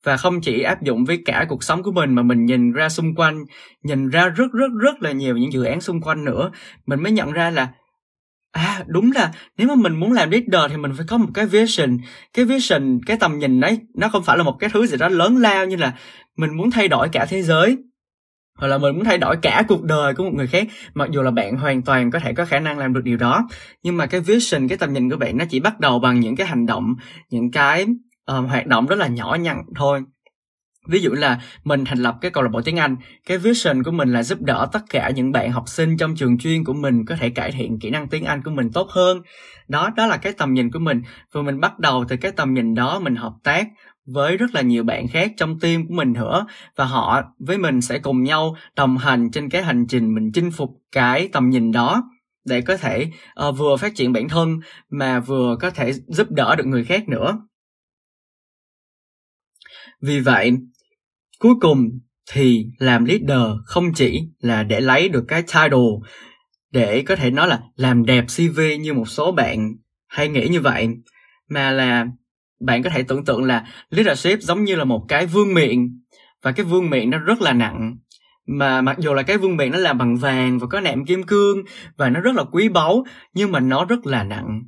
Và 0.04 0.18
không 0.18 0.42
chỉ 0.42 0.62
áp 0.62 0.84
dụng 0.84 1.06
với 1.06 1.20
cả 1.26 1.46
cuộc 1.50 1.64
sống 1.64 1.84
của 1.84 1.92
mình 1.92 2.16
mà 2.16 2.22
mình 2.22 2.46
nhìn 2.46 2.72
ra 2.72 2.90
xung 2.90 3.16
quanh, 3.16 3.46
nhìn 3.84 4.10
ra 4.10 4.30
rất 4.30 4.52
rất 4.54 4.72
rất 4.80 5.02
là 5.02 5.12
nhiều 5.12 5.38
những 5.38 5.54
dự 5.54 5.64
án 5.64 5.82
xung 5.82 6.02
quanh 6.02 6.26
nữa, 6.26 6.52
mình 6.86 7.04
mới 7.04 7.12
nhận 7.12 7.32
ra 7.32 7.50
là 7.50 7.68
à 8.52 8.84
đúng 8.88 9.12
là 9.12 9.32
nếu 9.58 9.68
mà 9.68 9.76
mình 9.76 10.00
muốn 10.00 10.12
làm 10.12 10.30
leader 10.30 10.72
thì 10.72 10.78
mình 10.78 10.92
phải 10.98 11.06
có 11.10 11.18
một 11.18 11.30
cái 11.34 11.46
vision. 11.46 11.98
Cái 12.34 12.46
vision 12.46 13.00
cái 13.06 13.18
tầm 13.18 13.40
nhìn 13.40 13.60
đấy 13.60 13.80
nó 13.96 14.10
không 14.10 14.24
phải 14.24 14.38
là 14.38 14.44
một 14.44 14.58
cái 14.60 14.70
thứ 14.74 14.86
gì 14.86 14.98
đó 14.98 15.10
lớn 15.10 15.38
lao 15.38 15.66
như 15.66 15.76
là 15.76 15.94
mình 16.38 16.58
muốn 16.58 16.72
thay 16.72 16.88
đổi 16.88 17.10
cả 17.10 17.26
thế 17.30 17.42
giới 17.42 17.78
hoặc 18.62 18.68
là 18.68 18.78
mình 18.78 18.96
muốn 18.96 19.06
thay 19.06 19.18
đổi 19.18 19.36
cả 19.42 19.64
cuộc 19.68 19.84
đời 19.84 20.14
của 20.14 20.24
một 20.24 20.34
người 20.34 20.48
khác 20.48 20.68
mặc 20.94 21.10
dù 21.12 21.22
là 21.22 21.32
bạn 21.32 21.58
hoàn 21.58 21.82
toàn 21.82 22.12
có 22.12 22.20
thể 22.20 22.34
có 22.34 22.46
khả 22.46 22.60
năng 22.60 22.78
làm 22.78 22.94
được 22.94 23.02
điều 23.04 23.18
đó. 23.18 23.48
Nhưng 23.84 23.98
mà 23.98 24.06
cái 24.06 24.22
vision 24.22 24.68
cái 24.68 24.78
tầm 24.78 24.94
nhìn 24.94 25.10
của 25.10 25.18
bạn 25.18 25.38
nó 25.38 25.46
chỉ 25.50 25.60
bắt 25.60 25.80
đầu 25.80 26.00
bằng 26.00 26.20
những 26.20 26.36
cái 26.36 26.48
hành 26.48 26.66
động 26.66 26.96
những 27.30 27.52
cái 27.52 27.86
uh, 28.32 28.50
hoạt 28.50 28.68
động 28.68 28.88
rất 28.88 29.00
là 29.00 29.08
nhỏ 29.08 29.38
nhặt 29.42 29.58
thôi 29.76 30.02
ví 30.88 31.02
dụ 31.02 31.12
là 31.12 31.42
mình 31.64 31.86
thành 31.86 31.98
lập 31.98 32.16
cái 32.22 32.32
câu 32.32 32.44
lạc 32.44 32.50
bộ 32.50 32.62
tiếng 32.62 32.80
Anh 32.80 32.96
cái 33.26 33.38
vision 33.38 33.84
của 33.84 33.92
mình 33.92 34.14
là 34.14 34.24
giúp 34.24 34.42
đỡ 34.42 34.68
tất 34.72 34.80
cả 34.90 35.10
những 35.16 35.32
bạn 35.32 35.52
học 35.52 35.64
sinh 35.68 35.98
trong 35.98 36.16
trường 36.16 36.38
chuyên 36.38 36.64
của 36.64 36.74
mình 36.74 37.06
có 37.06 37.16
thể 37.16 37.30
cải 37.30 37.52
thiện 37.52 37.80
kỹ 37.80 37.90
năng 37.90 38.08
tiếng 38.08 38.26
Anh 38.26 38.42
của 38.44 38.52
mình 38.52 38.72
tốt 38.74 38.90
hơn. 38.90 39.22
Đó 39.68 39.90
đó 39.96 40.08
là 40.08 40.18
cái 40.18 40.34
tầm 40.34 40.54
nhìn 40.54 40.72
của 40.72 40.80
mình. 40.80 41.02
Và 41.32 41.42
mình 41.42 41.60
bắt 41.60 41.80
đầu 41.80 42.06
từ 42.10 42.18
cái 42.18 42.32
tầm 42.32 42.54
nhìn 42.54 42.74
đó 42.76 43.00
mình 43.00 43.16
hợp 43.16 43.34
tác 43.44 43.68
với 44.06 44.38
rất 44.38 44.56
là 44.56 44.62
nhiều 44.62 44.84
bạn 44.84 45.08
khác 45.08 45.32
trong 45.38 45.60
team 45.60 45.88
của 45.88 45.94
mình 45.94 46.14
nữa. 46.14 46.46
Và 46.76 46.86
họ 46.86 47.22
với 47.40 47.58
mình 47.58 47.82
sẽ 47.82 48.00
cùng 48.00 48.24
nhau 48.24 48.56
đồng 48.76 48.98
hành 48.98 49.32
trên 49.32 49.50
cái 49.50 49.64
hành 49.64 49.86
trình 49.88 50.16
mình 50.16 50.32
chinh 50.34 50.52
phục 50.52 50.70
cái 50.92 51.30
tầm 51.32 51.50
nhìn 51.50 51.72
đó 51.72 52.04
để 52.46 52.62
có 52.62 52.78
thể 52.78 53.12
uh, 53.48 53.58
vừa 53.58 53.78
phát 53.78 53.96
triển 53.96 54.14
bản 54.14 54.30
thân 54.30 54.60
mà 54.90 55.20
vừa 55.20 55.56
có 55.60 55.70
thể 55.70 55.94
giúp 55.94 56.32
đỡ 56.32 56.56
được 56.56 56.66
người 56.68 56.84
khác 56.84 57.10
nữa. 57.10 57.38
Vì 60.02 60.20
vậy 60.20 60.52
cuối 61.42 61.54
cùng 61.62 61.90
thì 62.34 62.66
làm 62.78 63.06
leader 63.06 63.48
không 63.66 63.94
chỉ 63.94 64.22
là 64.40 64.64
để 64.64 64.82
lấy 64.82 65.10
được 65.10 65.24
cái 65.28 65.42
title 65.42 65.90
để 66.72 67.02
có 67.02 67.16
thể 67.16 67.32
nói 67.32 67.48
là 67.48 67.60
làm 67.76 68.06
đẹp 68.06 68.26
cv 68.38 68.60
như 68.80 68.94
một 68.94 69.10
số 69.10 69.32
bạn 69.32 69.76
hay 70.08 70.28
nghĩ 70.28 70.48
như 70.48 70.62
vậy, 70.62 70.88
mà 71.50 71.72
là 71.72 72.08
bạn 72.60 72.84
có 72.84 72.90
thể 72.90 73.04
tưởng 73.04 73.26
tượng 73.26 73.44
là 73.44 73.66
leadership 73.90 74.42
giống 74.42 74.64
như 74.64 74.76
là 74.76 74.84
một 74.84 75.06
cái 75.08 75.26
vương 75.26 75.54
miện, 75.54 76.02
và 76.42 76.52
cái 76.52 76.66
vương 76.66 76.90
miện 76.90 77.10
nó 77.10 77.18
rất 77.18 77.42
là 77.42 77.54
nặng. 77.54 77.98
Mà 78.48 78.82
mặc 78.82 78.98
dù 79.00 79.14
là 79.14 79.24
cái 79.24 79.38
vương 79.38 79.58
miện 79.58 79.72
nó 79.72 79.78
làm 79.78 79.98
bằng 79.98 80.18
vàng 80.18 80.60
và 80.60 80.68
có 80.68 80.80
nạm 80.80 81.06
kim 81.06 81.24
cương 81.24 81.58
và 81.98 82.10
nó 82.10 82.20
rất 82.20 82.36
là 82.36 82.44
quý 82.52 82.70
báu, 82.70 83.04
nhưng 83.34 83.52
mà 83.52 83.60
nó 83.60 83.86
rất 83.86 84.06
là 84.06 84.24
nặng 84.24 84.62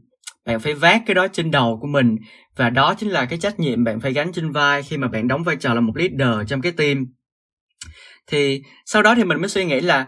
bạn 0.45 0.60
phải 0.60 0.74
vác 0.74 1.01
cái 1.06 1.16
đó 1.16 1.28
trên 1.28 1.51
đầu 1.51 1.78
của 1.81 1.88
mình. 1.88 2.16
Và 2.56 2.69
đó 2.69 2.94
chính 2.94 3.10
là 3.10 3.25
cái 3.25 3.40
trách 3.40 3.60
nhiệm 3.60 3.84
bạn 3.84 4.00
phải 4.00 4.13
gánh 4.13 4.31
trên 4.31 4.52
vai 4.52 4.83
khi 4.83 4.97
mà 4.97 5.07
bạn 5.07 5.28
đóng 5.28 5.44
vai 5.44 5.56
trò 5.56 5.73
là 5.73 5.81
một 5.81 5.94
leader 5.95 6.50
trong 6.50 6.62
cái 6.62 6.71
team. 6.71 7.06
Thì 8.28 8.62
sau 8.85 9.02
đó 9.02 9.16
thì 9.16 9.23
mình 9.23 9.40
mới 9.40 9.50
suy 9.50 9.66
nghĩ 9.66 9.81
là 9.81 10.07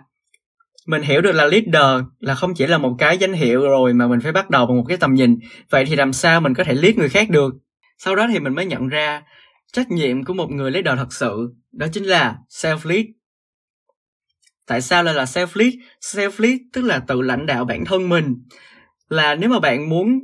mình 0.87 1.01
hiểu 1.01 1.21
được 1.21 1.31
là 1.31 1.45
leader 1.45 2.05
là 2.19 2.35
không 2.35 2.53
chỉ 2.53 2.67
là 2.67 2.77
một 2.77 2.95
cái 2.97 3.17
danh 3.17 3.33
hiệu 3.33 3.61
rồi 3.61 3.93
mà 3.93 4.07
mình 4.07 4.19
phải 4.19 4.31
bắt 4.31 4.49
đầu 4.49 4.65
bằng 4.65 4.77
một 4.77 4.85
cái 4.87 4.97
tầm 4.97 5.13
nhìn. 5.13 5.39
Vậy 5.69 5.85
thì 5.85 5.95
làm 5.95 6.13
sao 6.13 6.41
mình 6.41 6.53
có 6.53 6.63
thể 6.63 6.73
lead 6.73 6.95
người 6.95 7.09
khác 7.09 7.29
được? 7.29 7.53
Sau 7.97 8.15
đó 8.15 8.27
thì 8.31 8.39
mình 8.39 8.55
mới 8.55 8.65
nhận 8.65 8.87
ra 8.87 9.23
trách 9.73 9.91
nhiệm 9.91 10.23
của 10.23 10.33
một 10.33 10.51
người 10.51 10.71
leader 10.71 10.97
thật 10.97 11.13
sự, 11.13 11.53
đó 11.71 11.87
chính 11.93 12.03
là 12.03 12.35
self 12.49 12.77
lead. 12.83 13.05
Tại 14.67 14.81
sao 14.81 15.03
lại 15.03 15.13
là 15.13 15.23
self 15.23 15.47
lead? 15.53 15.73
Self 16.01 16.31
lead 16.37 16.57
tức 16.73 16.81
là 16.81 16.99
tự 16.99 17.21
lãnh 17.21 17.45
đạo 17.45 17.65
bản 17.65 17.85
thân 17.85 18.09
mình 18.09 18.35
là 19.09 19.35
nếu 19.35 19.49
mà 19.49 19.59
bạn 19.59 19.89
muốn 19.89 20.19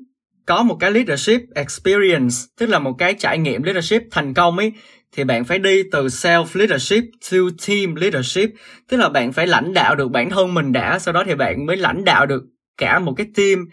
có 0.46 0.64
một 0.64 0.78
cái 0.80 0.92
leadership 0.92 1.42
experience 1.56 2.36
tức 2.60 2.66
là 2.70 2.80
một 2.80 2.94
cái 2.98 3.14
trải 3.14 3.38
nghiệm 3.38 3.64
leadership 3.64 4.02
thành 4.12 4.34
công 4.34 4.58
ấy 4.58 4.74
thì 5.12 5.24
bạn 5.24 5.46
phải 5.46 5.60
đi 5.60 5.84
từ 5.92 6.06
self 6.06 6.46
leadership 6.54 7.04
to 7.32 7.38
team 7.68 7.96
leadership. 7.96 8.50
Tức 8.88 8.98
là 8.98 9.10
bạn 9.10 9.32
phải 9.32 9.48
lãnh 9.48 9.74
đạo 9.74 9.96
được 9.96 10.08
bản 10.12 10.30
thân 10.30 10.54
mình 10.54 10.72
đã 10.72 11.00
sau 11.00 11.14
đó 11.14 11.24
thì 11.26 11.36
bạn 11.36 11.66
mới 11.66 11.78
lãnh 11.78 12.04
đạo 12.04 12.26
được 12.26 12.44
cả 12.78 13.00
một 13.00 13.14
cái 13.18 13.28
team. 13.36 13.66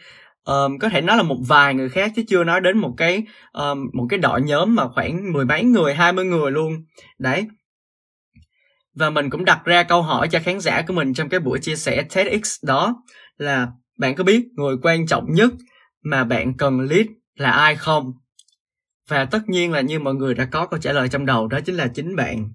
Um, 0.44 0.78
có 0.78 0.88
thể 0.88 1.00
nói 1.00 1.16
là 1.16 1.22
một 1.22 1.38
vài 1.48 1.74
người 1.74 1.88
khác 1.88 2.12
chứ 2.16 2.22
chưa 2.28 2.44
nói 2.44 2.60
đến 2.60 2.78
một 2.78 2.94
cái 2.96 3.22
um, 3.52 3.90
một 3.92 4.06
cái 4.08 4.18
đội 4.18 4.42
nhóm 4.42 4.74
mà 4.74 4.88
khoảng 4.88 5.32
mười 5.32 5.44
mấy 5.44 5.64
người 5.64 5.94
hai 5.94 6.12
mươi 6.12 6.24
người 6.24 6.50
luôn. 6.50 6.72
Đấy. 7.18 7.46
Và 8.94 9.10
mình 9.10 9.30
cũng 9.30 9.44
đặt 9.44 9.60
ra 9.64 9.82
câu 9.82 10.02
hỏi 10.02 10.28
cho 10.28 10.38
khán 10.44 10.60
giả 10.60 10.82
của 10.82 10.94
mình 10.94 11.14
trong 11.14 11.28
cái 11.28 11.40
buổi 11.40 11.58
chia 11.58 11.76
sẻ 11.76 12.02
TEDx 12.14 12.64
đó 12.64 13.02
là 13.36 13.68
bạn 13.98 14.14
có 14.14 14.24
biết 14.24 14.46
người 14.56 14.76
quan 14.82 15.06
trọng 15.06 15.32
nhất 15.32 15.50
mà 16.02 16.24
bạn 16.24 16.56
cần 16.56 16.80
lead 16.80 17.06
là 17.34 17.50
ai 17.50 17.76
không? 17.76 18.12
Và 19.08 19.24
tất 19.24 19.48
nhiên 19.48 19.72
là 19.72 19.80
như 19.80 19.98
mọi 19.98 20.14
người 20.14 20.34
đã 20.34 20.48
có 20.52 20.66
câu 20.66 20.80
trả 20.80 20.92
lời 20.92 21.08
trong 21.08 21.26
đầu 21.26 21.48
đó 21.48 21.60
chính 21.60 21.74
là 21.74 21.88
chính 21.94 22.16
bạn. 22.16 22.52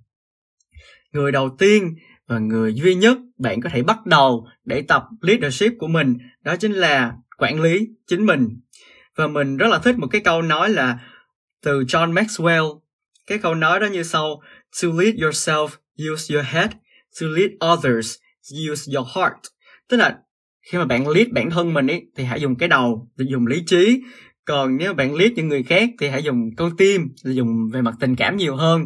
Người 1.12 1.32
đầu 1.32 1.56
tiên 1.60 1.96
và 2.28 2.40
người 2.40 2.74
duy 2.74 2.96
nhất 2.96 3.18
bạn 3.38 3.62
có 3.62 3.70
thể 3.70 3.84
bắt 3.84 4.06
đầu 4.06 4.48
để 4.66 4.82
tập 4.82 5.04
leadership 5.22 5.74
của 5.80 5.88
mình 5.88 6.18
đó 6.42 6.56
chính 6.56 6.74
là 6.74 7.14
quản 7.38 7.62
lý 7.62 7.88
chính 8.08 8.26
mình. 8.26 8.50
Và 9.16 9.28
mình 9.28 9.58
rất 9.58 9.68
là 9.68 9.80
thích 9.80 9.98
một 9.98 10.08
cái 10.12 10.22
câu 10.22 10.42
nói 10.42 10.70
là 10.70 11.00
từ 11.62 11.82
John 11.82 12.14
Maxwell. 12.14 12.80
Cái 13.28 13.38
câu 13.38 13.56
nói 13.56 13.80
đó 13.80 13.88
như 13.88 14.04
sau: 14.04 14.42
To 14.82 14.90
lead 14.98 15.16
yourself, 15.16 15.68
use 16.12 16.36
your 16.36 16.48
head. 16.48 16.72
to 17.20 17.28
lead 17.28 17.52
others 17.62 18.18
use 18.72 18.88
your 18.96 19.08
heart 19.16 19.40
tức 19.90 19.98
là 19.98 20.20
khi 20.64 20.78
mà 20.78 20.86
bạn 20.86 21.08
lead 21.08 21.28
bản 21.32 21.50
thân 21.50 21.74
mình 21.74 21.88
ấy 21.88 22.06
thì 22.16 22.24
hãy 22.24 22.42
dùng 22.42 22.56
cái 22.56 22.70
đầu 22.70 23.08
dùng 23.18 23.48
lý 23.48 23.64
trí. 23.66 24.02
Còn 24.46 24.78
nếu 24.78 24.94
bạn 24.94 25.16
lead 25.16 25.32
những 25.32 25.48
người 25.48 25.64
khác 25.64 25.90
thì 26.00 26.10
hãy 26.10 26.24
dùng 26.24 26.50
con 26.58 26.78
tim 26.78 27.10
thì 27.26 27.34
dùng 27.34 27.70
về 27.74 27.82
mặt 27.82 27.96
tình 28.00 28.16
cảm 28.16 28.38
nhiều 28.38 28.56
hơn. 28.56 28.86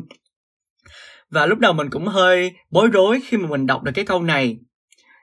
Và 1.29 1.45
lúc 1.45 1.59
đầu 1.59 1.73
mình 1.73 1.89
cũng 1.89 2.07
hơi 2.07 2.51
bối 2.69 2.87
rối 2.87 3.21
khi 3.25 3.37
mà 3.37 3.47
mình 3.49 3.65
đọc 3.65 3.83
được 3.83 3.91
cái 3.95 4.05
câu 4.05 4.23
này. 4.23 4.57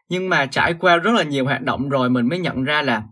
Nhưng 0.09 0.29
mà 0.29 0.47
trải 0.47 0.75
qua 0.75 0.97
rất 0.97 1.15
là 1.15 1.23
nhiều 1.23 1.45
hoạt 1.45 1.63
động 1.63 1.89
rồi 1.89 2.11
mình 2.11 2.29
mới 2.29 2.39
nhận 2.39 2.65
ra 2.65 2.83
là 2.83 3.03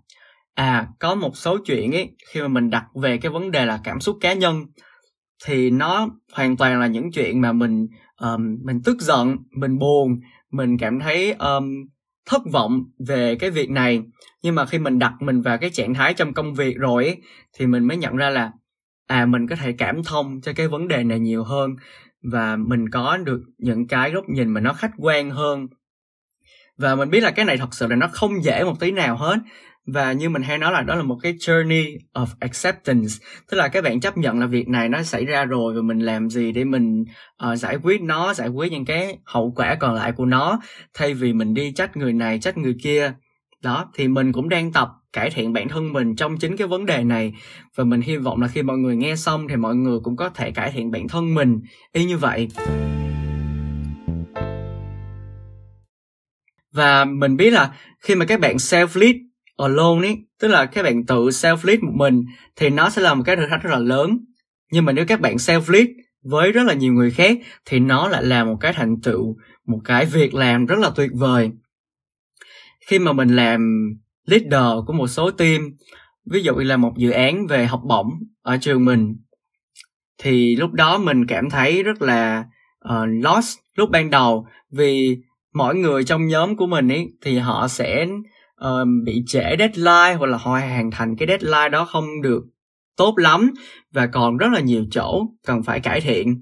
à 0.54 0.88
có 0.98 1.14
một 1.14 1.36
số 1.36 1.58
chuyện 1.64 1.94
ấy 1.94 2.10
khi 2.28 2.40
mà 2.40 2.48
mình 2.48 2.70
đặt 2.70 2.84
về 3.02 3.18
cái 3.18 3.32
vấn 3.32 3.50
đề 3.50 3.66
là 3.66 3.80
cảm 3.84 4.00
xúc 4.00 4.16
cá 4.20 4.32
nhân 4.32 4.66
thì 5.44 5.70
nó 5.70 6.08
hoàn 6.32 6.56
toàn 6.56 6.80
là 6.80 6.86
những 6.86 7.12
chuyện 7.12 7.40
mà 7.40 7.52
mình 7.52 7.86
um, 8.20 8.58
mình 8.64 8.80
tức 8.84 9.00
giận 9.00 9.36
mình 9.50 9.78
buồn 9.78 10.20
mình 10.50 10.78
cảm 10.78 11.00
thấy 11.00 11.32
um, 11.32 11.64
thất 12.26 12.42
vọng 12.52 12.84
về 13.08 13.36
cái 13.36 13.50
việc 13.50 13.70
này. 13.70 14.02
Nhưng 14.42 14.54
mà 14.54 14.66
khi 14.66 14.78
mình 14.78 14.98
đặt 14.98 15.12
mình 15.20 15.42
vào 15.42 15.58
cái 15.58 15.70
trạng 15.70 15.94
thái 15.94 16.14
trong 16.14 16.34
công 16.34 16.54
việc 16.54 16.76
rồi 16.78 17.04
ấy, 17.04 17.16
thì 17.58 17.66
mình 17.66 17.84
mới 17.84 17.96
nhận 17.96 18.16
ra 18.16 18.30
là 18.30 18.52
à 19.06 19.26
mình 19.26 19.48
có 19.48 19.56
thể 19.56 19.72
cảm 19.72 20.02
thông 20.04 20.40
cho 20.40 20.52
cái 20.56 20.68
vấn 20.68 20.88
đề 20.88 21.04
này 21.04 21.20
nhiều 21.20 21.44
hơn. 21.44 21.70
Và 22.22 22.56
mình 22.56 22.88
có 22.90 23.16
được 23.16 23.40
những 23.58 23.88
cái 23.88 24.10
góc 24.10 24.28
nhìn 24.28 24.48
mà 24.48 24.60
nó 24.60 24.72
khách 24.72 24.92
quan 24.98 25.30
hơn. 25.30 25.66
Và 26.78 26.94
mình 26.94 27.10
biết 27.10 27.20
là 27.20 27.30
cái 27.30 27.44
này 27.44 27.56
thật 27.56 27.74
sự 27.74 27.86
là 27.86 27.96
nó 27.96 28.08
không 28.12 28.44
dễ 28.44 28.64
một 28.64 28.80
tí 28.80 28.90
nào 28.90 29.16
hết 29.16 29.36
và 29.86 30.12
như 30.12 30.30
mình 30.30 30.42
hay 30.42 30.58
nói 30.58 30.72
là 30.72 30.80
đó 30.80 30.94
là 30.94 31.02
một 31.02 31.18
cái 31.22 31.32
journey 31.32 31.98
of 32.14 32.26
acceptance. 32.40 33.12
Tức 33.50 33.56
là 33.56 33.68
các 33.68 33.84
bạn 33.84 34.00
chấp 34.00 34.18
nhận 34.18 34.38
là 34.38 34.46
việc 34.46 34.68
này 34.68 34.88
nó 34.88 35.02
xảy 35.02 35.24
ra 35.24 35.44
rồi 35.44 35.74
và 35.74 35.82
mình 35.82 35.98
làm 35.98 36.30
gì 36.30 36.52
để 36.52 36.64
mình 36.64 37.04
uh, 37.52 37.58
giải 37.58 37.76
quyết 37.82 38.02
nó 38.02 38.34
giải 38.34 38.48
quyết 38.48 38.72
những 38.72 38.84
cái 38.84 39.18
hậu 39.24 39.52
quả 39.56 39.74
còn 39.74 39.94
lại 39.94 40.12
của 40.12 40.24
nó. 40.24 40.60
Thay 40.94 41.14
vì 41.14 41.32
mình 41.32 41.54
đi 41.54 41.72
trách 41.72 41.96
người 41.96 42.12
này 42.12 42.38
trách 42.38 42.58
người 42.58 42.76
kia. 42.82 43.12
Đó 43.62 43.90
thì 43.94 44.08
mình 44.08 44.32
cũng 44.32 44.48
đang 44.48 44.72
tập 44.72 44.88
cải 45.12 45.30
thiện 45.30 45.52
bản 45.52 45.68
thân 45.68 45.92
mình 45.92 46.16
trong 46.16 46.36
chính 46.36 46.56
cái 46.56 46.66
vấn 46.66 46.86
đề 46.86 47.04
này. 47.04 47.34
Và 47.76 47.84
mình 47.84 48.00
hy 48.00 48.16
vọng 48.16 48.42
là 48.42 48.48
khi 48.48 48.62
mọi 48.62 48.76
người 48.76 48.96
nghe 48.96 49.16
xong 49.16 49.48
thì 49.48 49.56
mọi 49.56 49.74
người 49.74 49.98
cũng 50.02 50.16
có 50.16 50.28
thể 50.28 50.50
cải 50.50 50.70
thiện 50.70 50.90
bản 50.90 51.08
thân 51.08 51.34
mình. 51.34 51.60
Y 51.92 52.04
như 52.04 52.18
vậy. 52.18 52.48
Và 56.72 57.04
mình 57.04 57.36
biết 57.36 57.50
là 57.50 57.74
khi 58.00 58.14
mà 58.14 58.24
các 58.24 58.40
bạn 58.40 58.56
self 58.56 59.00
lead 59.00 59.16
alone 59.56 60.08
ấy 60.08 60.16
tức 60.40 60.48
là 60.48 60.66
các 60.66 60.82
bạn 60.82 61.06
tự 61.06 61.28
self 61.28 61.56
lead 61.62 61.80
một 61.80 61.92
mình 61.94 62.24
thì 62.56 62.70
nó 62.70 62.90
sẽ 62.90 63.02
là 63.02 63.14
một 63.14 63.22
cái 63.26 63.36
thử 63.36 63.46
thách 63.50 63.62
rất 63.62 63.70
là 63.70 63.78
lớn. 63.78 64.18
Nhưng 64.72 64.84
mà 64.84 64.92
nếu 64.92 65.04
các 65.08 65.20
bạn 65.20 65.36
self 65.36 65.72
lead 65.72 65.86
với 66.22 66.52
rất 66.52 66.62
là 66.62 66.74
nhiều 66.74 66.92
người 66.92 67.10
khác 67.10 67.38
thì 67.64 67.78
nó 67.78 68.08
lại 68.08 68.22
là 68.22 68.44
một 68.44 68.56
cái 68.60 68.72
thành 68.72 69.00
tựu 69.00 69.36
một 69.66 69.78
cái 69.84 70.06
việc 70.06 70.34
làm 70.34 70.66
rất 70.66 70.78
là 70.78 70.90
tuyệt 70.96 71.10
vời. 71.14 71.50
Khi 72.86 72.98
mà 72.98 73.12
mình 73.12 73.36
làm 73.36 73.90
leader 74.26 74.84
của 74.86 74.92
một 74.92 75.06
số 75.06 75.30
team 75.30 75.70
ví 76.30 76.42
dụ 76.42 76.54
như 76.54 76.64
là 76.64 76.76
một 76.76 76.92
dự 76.96 77.10
án 77.10 77.46
về 77.46 77.66
học 77.66 77.80
bổng 77.84 78.08
ở 78.42 78.56
trường 78.60 78.84
mình 78.84 79.16
thì 80.18 80.56
lúc 80.56 80.72
đó 80.72 80.98
mình 80.98 81.26
cảm 81.26 81.50
thấy 81.50 81.82
rất 81.82 82.02
là 82.02 82.44
uh, 82.88 83.24
lost 83.24 83.58
lúc 83.76 83.90
ban 83.90 84.10
đầu. 84.10 84.46
Vì 84.70 85.16
mỗi 85.54 85.74
người 85.74 86.04
trong 86.04 86.26
nhóm 86.26 86.56
của 86.56 86.66
mình 86.66 86.88
ấy 86.88 87.08
thì 87.22 87.38
họ 87.38 87.68
sẽ 87.68 88.06
uh, 88.66 88.88
bị 89.04 89.22
trễ 89.26 89.56
deadline 89.58 90.14
hoặc 90.18 90.26
là 90.26 90.38
họ 90.38 90.50
hoàn 90.50 90.90
thành 90.90 91.16
cái 91.16 91.28
deadline 91.28 91.68
đó 91.68 91.84
không 91.84 92.22
được 92.22 92.42
tốt 92.96 93.14
lắm 93.16 93.50
và 93.92 94.06
còn 94.06 94.36
rất 94.36 94.48
là 94.52 94.60
nhiều 94.60 94.84
chỗ 94.90 95.26
cần 95.46 95.62
phải 95.62 95.80
cải 95.80 96.00
thiện. 96.00 96.40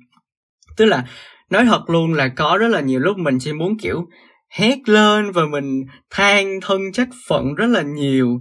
Tức 0.77 0.85
là 0.85 1.05
nói 1.51 1.65
thật 1.65 1.91
luôn 1.91 2.13
là 2.13 2.29
có 2.29 2.57
rất 2.61 2.69
là 2.69 2.81
nhiều 2.81 3.01
lúc 3.01 3.19
mình 3.19 3.39
chỉ 3.41 3.53
muốn 3.53 3.79
kiểu 3.79 4.09
hét 4.49 4.89
lên 4.89 5.31
và 5.33 5.43
mình 5.47 5.85
than 6.11 6.61
thân 6.63 6.93
trách 6.93 7.09
phận 7.29 7.55
rất 7.55 7.67
là 7.67 7.83
nhiều 7.83 8.41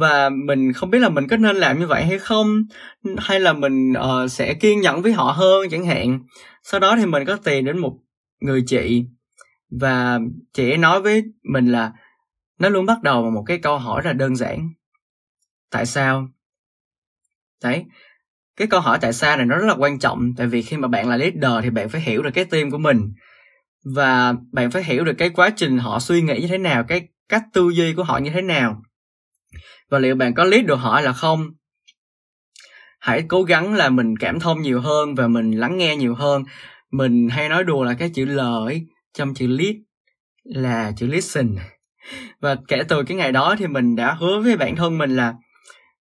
và 0.00 0.28
mình 0.28 0.72
không 0.72 0.90
biết 0.90 0.98
là 0.98 1.08
mình 1.08 1.28
có 1.28 1.36
nên 1.36 1.56
làm 1.56 1.78
như 1.78 1.86
vậy 1.86 2.04
hay 2.04 2.18
không 2.18 2.62
hay 3.18 3.40
là 3.40 3.52
mình 3.52 3.92
uh, 3.92 4.30
sẽ 4.30 4.54
kiên 4.54 4.80
nhẫn 4.80 5.02
với 5.02 5.12
họ 5.12 5.32
hơn 5.36 5.68
chẳng 5.70 5.86
hạn. 5.86 6.20
Sau 6.62 6.80
đó 6.80 6.96
thì 6.96 7.06
mình 7.06 7.24
có 7.24 7.36
tìm 7.36 7.64
đến 7.64 7.78
một 7.78 7.98
người 8.40 8.62
chị 8.66 9.04
và 9.80 10.20
chị 10.52 10.70
ấy 10.70 10.78
nói 10.78 11.00
với 11.00 11.22
mình 11.42 11.66
là 11.66 11.92
nó 12.58 12.68
luôn 12.68 12.86
bắt 12.86 13.02
đầu 13.02 13.22
bằng 13.22 13.34
một 13.34 13.44
cái 13.46 13.58
câu 13.58 13.78
hỏi 13.78 14.02
là 14.04 14.12
đơn 14.12 14.36
giản. 14.36 14.68
Tại 15.70 15.86
sao? 15.86 16.28
Đấy, 17.62 17.84
cái 18.56 18.68
câu 18.68 18.80
hỏi 18.80 18.98
tại 19.00 19.12
sao 19.12 19.36
này 19.36 19.46
nó 19.46 19.56
rất 19.56 19.66
là 19.66 19.74
quan 19.78 19.98
trọng, 19.98 20.32
tại 20.36 20.46
vì 20.46 20.62
khi 20.62 20.76
mà 20.76 20.88
bạn 20.88 21.08
là 21.08 21.16
leader 21.16 21.52
thì 21.62 21.70
bạn 21.70 21.88
phải 21.88 22.00
hiểu 22.00 22.22
được 22.22 22.30
cái 22.34 22.44
team 22.44 22.70
của 22.70 22.78
mình. 22.78 23.12
Và 23.84 24.34
bạn 24.52 24.70
phải 24.70 24.84
hiểu 24.84 25.04
được 25.04 25.14
cái 25.18 25.30
quá 25.30 25.50
trình 25.56 25.78
họ 25.78 25.98
suy 26.00 26.22
nghĩ 26.22 26.38
như 26.40 26.46
thế 26.46 26.58
nào, 26.58 26.84
cái 26.88 27.08
cách 27.28 27.42
tư 27.52 27.70
duy 27.70 27.94
của 27.94 28.02
họ 28.02 28.18
như 28.18 28.30
thế 28.30 28.42
nào. 28.42 28.82
Và 29.90 29.98
liệu 29.98 30.14
bạn 30.14 30.34
có 30.34 30.44
lead 30.44 30.64
được 30.66 30.76
họ 30.76 31.00
là 31.00 31.12
không? 31.12 31.46
Hãy 33.00 33.24
cố 33.28 33.42
gắng 33.42 33.74
là 33.74 33.88
mình 33.88 34.16
cảm 34.16 34.40
thông 34.40 34.62
nhiều 34.62 34.80
hơn 34.80 35.14
và 35.14 35.28
mình 35.28 35.50
lắng 35.50 35.78
nghe 35.78 35.96
nhiều 35.96 36.14
hơn. 36.14 36.42
Mình 36.90 37.28
hay 37.28 37.48
nói 37.48 37.64
đùa 37.64 37.84
là 37.84 37.94
cái 37.94 38.10
chữ 38.14 38.24
l 38.24 38.38
ấy, 38.40 38.86
trong 39.14 39.34
chữ 39.34 39.46
lead 39.46 39.76
là 40.44 40.92
chữ 40.96 41.06
listen 41.06 41.56
và 42.40 42.56
kể 42.68 42.82
từ 42.88 43.02
cái 43.02 43.16
ngày 43.16 43.32
đó 43.32 43.54
thì 43.58 43.66
mình 43.66 43.96
đã 43.96 44.12
hứa 44.12 44.40
với 44.40 44.56
bản 44.56 44.76
thân 44.76 44.98
mình 44.98 45.16
là 45.16 45.34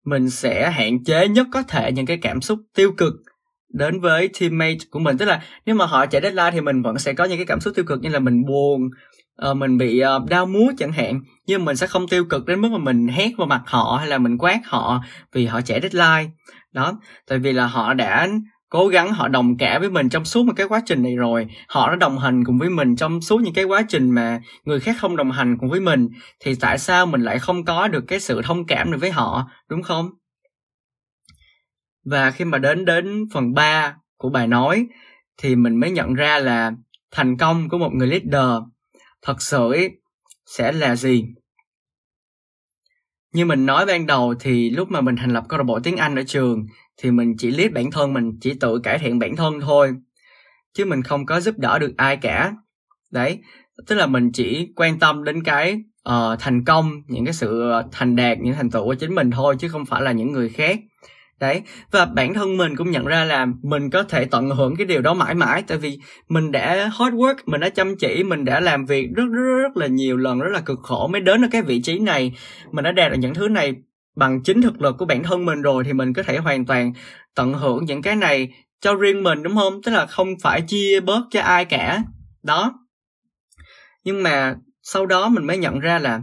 mình 0.04 0.30
sẽ 0.30 0.71
hạn 0.71 1.04
chế 1.04 1.28
nhất 1.28 1.47
có 1.52 1.62
thể 1.62 1.92
những 1.92 2.07
cái 2.07 2.19
cảm 2.19 2.40
xúc 2.40 2.59
tiêu 2.75 2.92
cực 2.92 3.14
đến 3.73 4.00
với 4.00 4.30
teammate 4.40 4.78
của 4.90 4.99
mình. 4.99 5.19
Tức 5.19 5.26
là 5.26 5.42
nếu 5.66 5.75
mà 5.75 5.87
họ 5.87 6.07
chạy 6.07 6.23
deadline 6.23 6.50
thì 6.50 6.61
mình 6.61 6.83
vẫn 6.83 6.99
sẽ 6.99 7.12
có 7.12 7.25
những 7.25 7.38
cái 7.38 7.47
cảm 7.47 7.61
xúc 7.61 7.75
tiêu 7.76 7.85
cực 7.85 8.00
như 8.02 8.09
là 8.09 8.19
mình 8.19 8.45
buồn 8.45 8.80
uh, 9.50 9.57
mình 9.57 9.78
bị 9.78 10.02
uh, 10.16 10.28
đau 10.28 10.47
múa 10.47 10.73
chẳng 10.78 10.92
hạn. 10.92 11.21
Nhưng 11.47 11.64
mình 11.64 11.76
sẽ 11.76 11.87
không 11.87 12.09
tiêu 12.09 12.25
cực 12.25 12.47
đến 12.47 12.61
mức 12.61 12.69
mà 12.73 12.78
mình 12.78 13.09
hét 13.09 13.30
vào 13.38 13.47
mặt 13.47 13.62
họ 13.66 13.97
hay 13.99 14.09
là 14.09 14.19
mình 14.19 14.38
quát 14.38 14.61
họ 14.64 15.04
vì 15.33 15.47
họ 15.47 15.61
chạy 15.61 15.80
deadline. 15.80 16.30
Đó 16.73 17.00
tại 17.28 17.38
vì 17.38 17.52
là 17.52 17.66
họ 17.66 17.95
đã 17.95 18.28
cố 18.71 18.89
gắng 18.89 19.12
họ 19.12 19.29
đồng 19.29 19.57
cảm 19.57 19.81
với 19.81 19.91
mình 19.91 20.09
trong 20.09 20.25
suốt 20.25 20.43
một 20.43 20.53
cái 20.57 20.67
quá 20.67 20.83
trình 20.87 21.03
này 21.03 21.17
rồi. 21.17 21.47
Họ 21.69 21.91
đã 21.91 21.97
đồng 21.97 22.19
hành 22.19 22.45
cùng 22.45 22.59
với 22.59 22.71
mình 22.71 22.97
trong 22.97 23.21
suốt 23.21 23.41
những 23.41 23.55
cái 23.55 23.65
quá 23.65 23.83
trình 23.89 24.11
mà 24.11 24.41
người 24.65 24.81
khác 24.81 24.97
không 24.99 25.17
đồng 25.17 25.31
hành 25.31 25.57
cùng 25.61 25.71
với 25.71 25.81
mình. 25.81 26.09
Thì 26.41 26.55
tại 26.55 26.79
sao 26.79 27.07
mình 27.07 27.21
lại 27.21 27.39
không 27.39 27.65
có 27.65 27.89
được 27.89 28.05
cái 28.07 28.21
sự 28.21 28.43
thông 28.45 28.67
cảm 28.67 28.93
được 28.93 28.99
với 29.00 29.11
họ, 29.11 29.50
đúng 29.69 29.83
không? 29.83 30.11
Và 32.05 32.31
khi 32.31 32.45
mà 32.45 32.59
đến 32.59 32.85
đến 32.85 33.29
phần 33.33 33.55
3 33.55 33.97
của 34.17 34.31
bài 34.31 34.47
nói, 34.47 34.87
thì 35.37 35.57
mình 35.57 35.81
mới 35.81 35.91
nhận 35.91 36.15
ra 36.15 36.39
là 36.39 36.73
thành 37.11 37.37
công 37.37 37.69
của 37.69 37.79
một 37.79 37.91
người 37.93 38.09
leader 38.09 38.62
thật 39.23 39.43
sự 39.43 39.75
sẽ 40.47 40.73
là 40.73 40.97
gì? 40.97 41.25
Như 43.35 43.45
mình 43.45 43.67
nói 43.67 43.87
ban 43.87 44.07
đầu 44.07 44.35
thì 44.41 44.71
lúc 44.71 44.91
mà 44.91 45.00
mình 45.00 45.17
thành 45.17 45.31
lập 45.31 45.45
câu 45.49 45.59
lạc 45.59 45.65
bộ 45.65 45.81
tiếng 45.81 45.97
Anh 45.97 46.17
ở 46.17 46.23
trường 46.27 46.67
thì 47.00 47.11
mình 47.11 47.37
chỉ 47.38 47.50
liếc 47.50 47.73
bản 47.73 47.90
thân 47.90 48.12
mình 48.12 48.38
chỉ 48.40 48.54
tự 48.54 48.80
cải 48.83 48.99
thiện 48.99 49.19
bản 49.19 49.37
thân 49.37 49.61
thôi 49.61 49.95
chứ 50.75 50.85
mình 50.85 51.02
không 51.02 51.26
có 51.26 51.40
giúp 51.40 51.59
đỡ 51.59 51.78
được 51.78 51.92
ai 51.97 52.16
cả. 52.16 52.52
Đấy 53.12 53.38
tức 53.87 53.95
là 53.95 54.07
mình 54.07 54.33
chỉ 54.33 54.69
quan 54.76 54.99
tâm 54.99 55.25
đến 55.25 55.42
cái 55.42 55.83
uh, 56.09 56.38
thành 56.40 56.64
công 56.64 57.02
những 57.07 57.25
cái 57.25 57.35
sự 57.35 57.73
thành 57.92 58.16
đạt 58.16 58.38
những 58.38 58.54
thành 58.54 58.71
tựu 58.71 58.85
của 58.85 58.95
chính 58.95 59.14
mình 59.14 59.30
thôi 59.30 59.57
chứ 59.59 59.69
không 59.69 59.87
phải 59.87 60.02
là 60.02 60.12
những 60.12 60.33
người 60.33 60.49
khác. 60.49 60.80
Đấy 61.40 61.62
và 61.90 62.04
bản 62.07 62.35
thân 62.35 62.57
mình 62.57 62.76
cũng 62.76 62.90
nhận 62.90 63.04
ra 63.04 63.25
là 63.25 63.47
mình 63.62 63.90
có 63.90 64.02
thể 64.02 64.25
tận 64.25 64.50
hưởng 64.50 64.76
cái 64.76 64.87
điều 64.87 65.00
đó 65.00 65.14
mãi 65.14 65.35
mãi 65.35 65.62
tại 65.66 65.78
vì 65.78 65.99
mình 66.28 66.52
đã 66.52 66.75
hard 66.75 67.16
work 67.16 67.35
mình 67.47 67.61
đã 67.61 67.69
chăm 67.69 67.97
chỉ 67.97 68.23
mình 68.23 68.45
đã 68.45 68.61
làm 68.61 68.87
việc 68.87 69.09
rất 69.16 69.25
rất 69.33 69.59
rất 69.62 69.76
là 69.76 69.87
nhiều 69.87 70.16
lần 70.16 70.38
rất 70.38 70.50
là 70.52 70.61
cực 70.61 70.78
khổ 70.83 71.09
mới 71.12 71.21
đến 71.21 71.42
được 71.42 71.49
cái 71.50 71.62
vị 71.62 71.83
trí 71.83 71.99
này. 71.99 72.33
Mình 72.73 72.85
đã 72.85 72.92
đạt 72.92 73.12
được 73.12 73.19
những 73.21 73.35
thứ 73.35 73.49
này 73.49 73.75
bằng 74.21 74.43
chính 74.43 74.62
thực 74.62 74.83
lực 74.83 74.95
của 74.99 75.05
bản 75.05 75.23
thân 75.23 75.45
mình 75.45 75.62
rồi 75.62 75.85
thì 75.85 75.93
mình 75.93 76.12
có 76.12 76.23
thể 76.23 76.39
hoàn 76.39 76.67
toàn 76.67 76.93
tận 77.35 77.55
hưởng 77.55 77.85
những 77.85 78.03
cái 78.03 78.17
này 78.17 78.49
cho 78.81 78.95
riêng 78.95 79.23
mình, 79.23 79.43
đúng 79.43 79.57
không? 79.57 79.83
Tức 79.83 79.93
là 79.93 80.07
không 80.07 80.29
phải 80.43 80.61
chia 80.61 81.00
bớt 81.00 81.23
cho 81.31 81.41
ai 81.41 81.65
cả. 81.65 82.03
Đó. 82.43 82.73
Nhưng 84.05 84.23
mà 84.23 84.57
sau 84.83 85.07
đó 85.07 85.29
mình 85.29 85.47
mới 85.47 85.59
nhận 85.59 85.81
ra 85.81 85.99
là 85.99 86.21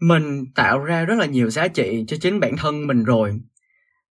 mình 0.00 0.44
tạo 0.54 0.78
ra 0.78 1.04
rất 1.04 1.14
là 1.18 1.26
nhiều 1.26 1.50
giá 1.50 1.68
trị 1.68 2.04
cho 2.08 2.16
chính 2.20 2.40
bản 2.40 2.56
thân 2.56 2.86
mình 2.86 3.04
rồi. 3.04 3.32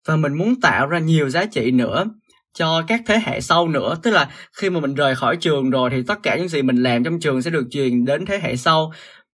Và 0.07 0.15
mình 0.15 0.33
muốn 0.33 0.62
tạo 0.62 0.88
ra 0.88 1.00
nhiều 1.00 1.29
giá 1.29 1.45
trị 1.45 1.71
nữa 1.71 2.05
cho 2.53 2.83
các 2.88 3.01
thế 3.05 3.19
hệ 3.25 3.41
sau 3.41 3.67
nữa. 3.67 3.95
Tức 4.03 4.12
là 4.12 4.29
khi 4.53 4.69
mà 4.69 4.79
mình 4.79 4.93
rời 4.93 5.15
khỏi 5.15 5.38
trường 5.38 5.69
rồi 5.69 5.89
thì 5.89 6.03
tất 6.07 6.24
cả 6.24 6.36
những 6.36 6.48
gì 6.48 6.62
mình 6.62 6.83
làm 6.83 7.03
trong 7.03 7.19
trường 7.19 7.41
sẽ 7.41 7.51
được 7.51 7.67
truyền 7.71 8.05
đến 8.05 8.25
thế 8.25 8.39
hệ 8.43 8.55
sau 8.55 8.91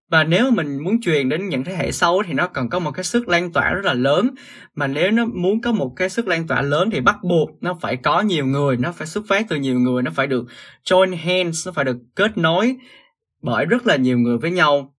và 0.10 0.24
nếu 0.24 0.52
mình 0.52 0.84
muốn 0.84 1.02
truyền 1.02 1.30
đến 1.30 1.50
những 1.50 1.64
thế 1.64 1.76
hệ 1.76 1.92
sau 1.92 2.22
thì 2.28 2.34
nó 2.34 2.48
cần 2.48 2.70
có 2.70 2.80
một 2.80 2.92
cái 2.92 3.04
sức 3.04 3.28
lan 3.28 3.52
tỏa 3.52 3.74
rất 3.74 3.86
là 3.86 3.94
lớn. 3.94 4.30
Mà 4.76 4.88
nếu 4.88 5.12
nó 5.12 5.26
muốn 5.26 5.62
có 5.62 5.72
một 5.72 5.94
cái 5.96 6.10
sức 6.10 6.28
lan 6.28 6.48
tỏa 6.48 6.62
lớn 6.62 6.90
thì 6.92 7.02
bắt 7.02 7.18
buộc 7.24 7.50
nó 7.62 7.78
phải 7.82 7.98
có 7.98 8.22
nhiều 8.22 8.46
người, 8.46 8.78
nó 8.78 8.92
phải 8.92 9.08
xuất 9.08 9.24
phát 9.28 9.46
từ 9.50 9.56
nhiều 9.56 9.80
người, 9.80 10.04
nó 10.04 10.12
phải 10.16 10.28
được 10.28 10.46
join 10.86 11.16
hands, 11.16 11.68
nó 11.68 11.72
phải 11.72 11.86
được 11.86 11.98
kết 12.16 12.38
nối 12.38 12.76
bởi 13.42 13.66
rất 13.66 13.88
là 13.88 13.96
nhiều 13.96 14.20
người 14.20 14.38
với 14.38 14.52
nhau. 14.52 14.94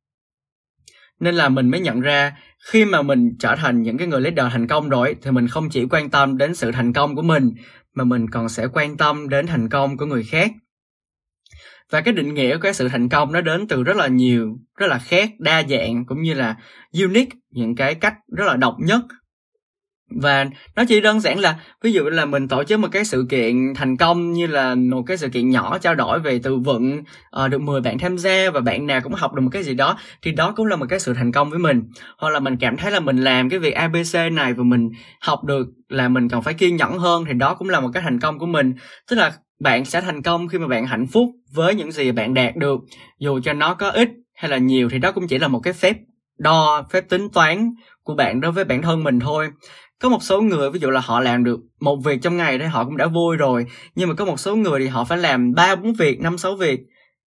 Nên 1.20 1.34
là 1.34 1.48
mình 1.48 1.70
mới 1.70 1.80
nhận 1.80 2.00
ra 2.00 2.36
khi 2.64 2.84
mà 2.84 3.02
mình 3.02 3.36
trở 3.38 3.56
thành 3.56 3.82
những 3.82 3.98
cái 3.98 4.06
người 4.06 4.20
leader 4.20 4.46
thành 4.52 4.66
công 4.66 4.88
rồi 4.88 5.16
thì 5.22 5.30
mình 5.30 5.48
không 5.48 5.68
chỉ 5.70 5.86
quan 5.90 6.10
tâm 6.10 6.38
đến 6.38 6.54
sự 6.54 6.72
thành 6.72 6.92
công 6.92 7.16
của 7.16 7.22
mình, 7.22 7.50
mà 7.94 8.04
mình 8.04 8.30
còn 8.30 8.48
sẽ 8.48 8.66
quan 8.72 8.96
tâm 8.96 9.28
đến 9.28 9.46
thành 9.46 9.68
công 9.68 9.96
của 9.96 10.06
người 10.06 10.24
khác 10.24 10.50
và 11.90 12.00
cái 12.00 12.14
định 12.14 12.34
nghĩa 12.34 12.54
của 12.54 12.60
cái 12.62 12.74
sự 12.74 12.88
thành 12.88 13.08
công 13.08 13.32
nó 13.32 13.40
đến 13.40 13.68
từ 13.68 13.82
rất 13.82 13.96
là 13.96 14.06
nhiều 14.06 14.56
rất 14.76 14.86
là 14.86 14.98
khác 14.98 15.30
đa 15.38 15.62
dạng 15.68 16.04
cũng 16.04 16.22
như 16.22 16.34
là 16.34 16.56
unique 16.92 17.38
những 17.50 17.76
cái 17.76 17.94
cách 17.94 18.14
rất 18.36 18.44
là 18.46 18.56
độc 18.56 18.76
nhất. 18.78 19.00
Và 20.10 20.46
nó 20.76 20.84
chỉ 20.88 21.00
đơn 21.00 21.20
giản 21.20 21.38
là 21.38 21.58
ví 21.82 21.92
dụ 21.92 22.04
là 22.04 22.24
mình 22.24 22.48
tổ 22.48 22.64
chức 22.64 22.80
một 22.80 22.88
cái 22.92 23.04
sự 23.04 23.26
kiện 23.30 23.74
thành 23.74 23.96
công 23.96 24.32
như 24.32 24.46
là 24.46 24.74
một 24.74 25.02
cái 25.06 25.16
sự 25.16 25.28
kiện 25.28 25.50
nhỏ 25.50 25.78
trao 25.78 25.94
đổi 25.94 26.20
về 26.20 26.40
từ 26.42 26.56
vựng 26.56 27.02
uh, 27.44 27.50
được 27.50 27.60
10 27.60 27.80
bạn 27.80 27.98
tham 27.98 28.18
gia 28.18 28.50
và 28.50 28.60
bạn 28.60 28.86
nào 28.86 29.00
cũng 29.00 29.12
học 29.12 29.34
được 29.34 29.42
một 29.42 29.50
cái 29.52 29.62
gì 29.62 29.74
đó 29.74 29.98
thì 30.22 30.32
đó 30.32 30.52
cũng 30.56 30.66
là 30.66 30.76
một 30.76 30.86
cái 30.88 31.00
sự 31.00 31.14
thành 31.14 31.32
công 31.32 31.50
với 31.50 31.58
mình. 31.58 31.82
Hoặc 32.18 32.30
là 32.30 32.40
mình 32.40 32.56
cảm 32.60 32.76
thấy 32.76 32.90
là 32.90 33.00
mình 33.00 33.16
làm 33.16 33.48
cái 33.48 33.58
việc 33.58 33.74
abc 33.74 34.32
này 34.32 34.52
và 34.54 34.64
mình 34.64 34.88
học 35.20 35.44
được 35.44 35.66
là 35.88 36.08
mình 36.08 36.28
cần 36.28 36.42
phải 36.42 36.54
kiên 36.54 36.76
nhẫn 36.76 36.98
hơn 36.98 37.24
thì 37.24 37.32
đó 37.34 37.54
cũng 37.54 37.68
là 37.68 37.80
một 37.80 37.90
cái 37.94 38.02
thành 38.02 38.20
công 38.20 38.38
của 38.38 38.46
mình. 38.46 38.74
Tức 39.10 39.16
là 39.16 39.32
bạn 39.60 39.84
sẽ 39.84 40.00
thành 40.00 40.22
công 40.22 40.48
khi 40.48 40.58
mà 40.58 40.68
bạn 40.68 40.86
hạnh 40.86 41.06
phúc 41.06 41.30
với 41.52 41.74
những 41.74 41.92
gì 41.92 42.12
bạn 42.12 42.34
đạt 42.34 42.56
được, 42.56 42.80
dù 43.18 43.40
cho 43.44 43.52
nó 43.52 43.74
có 43.74 43.90
ít 43.90 44.08
hay 44.34 44.50
là 44.50 44.58
nhiều 44.58 44.88
thì 44.90 44.98
đó 44.98 45.12
cũng 45.12 45.26
chỉ 45.26 45.38
là 45.38 45.48
một 45.48 45.60
cái 45.60 45.72
phép 45.72 45.96
đo, 46.38 46.86
phép 46.90 47.08
tính 47.08 47.28
toán 47.28 47.70
của 48.02 48.14
bạn 48.14 48.40
đối 48.40 48.52
với 48.52 48.64
bản 48.64 48.82
thân 48.82 49.04
mình 49.04 49.20
thôi. 49.20 49.50
Có 50.00 50.08
một 50.08 50.22
số 50.22 50.40
người, 50.40 50.70
ví 50.70 50.80
dụ 50.80 50.90
là 50.90 51.00
họ 51.00 51.20
làm 51.20 51.44
được 51.44 51.60
một 51.80 51.96
việc 52.04 52.22
trong 52.22 52.36
ngày 52.36 52.58
thì 52.58 52.64
họ 52.64 52.84
cũng 52.84 52.96
đã 52.96 53.06
vui 53.06 53.36
rồi, 53.36 53.66
nhưng 53.94 54.08
mà 54.08 54.14
có 54.14 54.24
một 54.24 54.40
số 54.40 54.56
người 54.56 54.80
thì 54.80 54.86
họ 54.86 55.04
phải 55.04 55.18
làm 55.18 55.54
ba, 55.54 55.76
bốn 55.76 55.92
việc, 55.92 56.20
năm, 56.20 56.38
sáu 56.38 56.56
việc, 56.56 56.80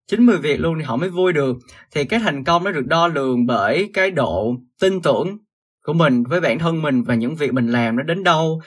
chín, 0.07 0.27
mười 0.27 0.39
việc 0.39 0.61
luôn 0.61 0.75
thì 0.79 0.85
họ 0.85 0.97
mới 0.97 1.09
vui 1.09 1.33
được. 1.33 1.57
Thì 1.91 2.05
cái 2.05 2.21
thành 2.21 2.45
công 2.45 2.65
nó 2.65 2.73
được 2.73 2.87
đo 2.87 3.09
lường 3.09 3.47
bởi 3.47 3.91
cái 3.95 4.11
độ 4.11 4.55
tin 4.81 5.03
tưởng 5.03 5.39
của 5.85 5.93
mình 5.93 6.25
với 6.25 6.41
bản 6.41 6.59
thân 6.59 6.83
mình 6.83 7.03
và 7.03 7.15
những 7.15 7.37
việc 7.37 7.53
mình 7.53 7.69
làm 7.69 7.97
nó 7.97 8.03
đến 8.03 8.25
đâu. 8.25 8.61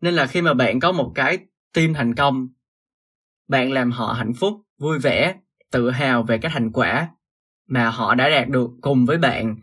Nên 0.00 0.14
là 0.14 0.26
khi 0.26 0.42
mà 0.42 0.54
bạn 0.54 0.80
có 0.80 0.92
một 0.92 1.12
cái 1.14 1.38
team 1.76 1.94
thành 1.94 2.14
công. 2.14 2.48
Bạn 3.48 3.72
làm 3.72 3.90
họ 3.90 4.12
hạnh 4.12 4.32
phúc, 4.34 4.54
vui 4.78 4.98
vẻ, 4.98 5.34
tự 5.70 5.90
hào 5.90 6.22
về 6.22 6.38
cái 6.38 6.50
thành 6.54 6.72
quả 6.72 7.08
mà 7.66 7.90
họ 7.90 8.14
đã 8.14 8.28
đạt 8.28 8.48
được 8.48 8.70
cùng 8.80 9.06
với 9.06 9.18
bạn. 9.18 9.56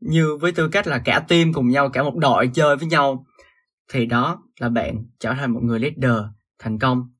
Như 0.00 0.36
với 0.36 0.52
tư 0.52 0.68
cách 0.68 0.86
là 0.86 1.02
cả 1.04 1.24
team 1.28 1.52
cùng 1.52 1.68
nhau, 1.68 1.88
cả 1.88 2.02
một 2.02 2.16
đội 2.16 2.50
chơi 2.54 2.76
với 2.76 2.88
nhau, 2.88 3.26
thì 3.88 4.06
đó 4.06 4.42
là 4.60 4.68
bạn 4.68 5.04
trở 5.18 5.34
thành 5.34 5.50
một 5.52 5.60
người 5.62 5.80
leader 5.80 6.24
thành 6.58 6.78
công. 6.78 7.12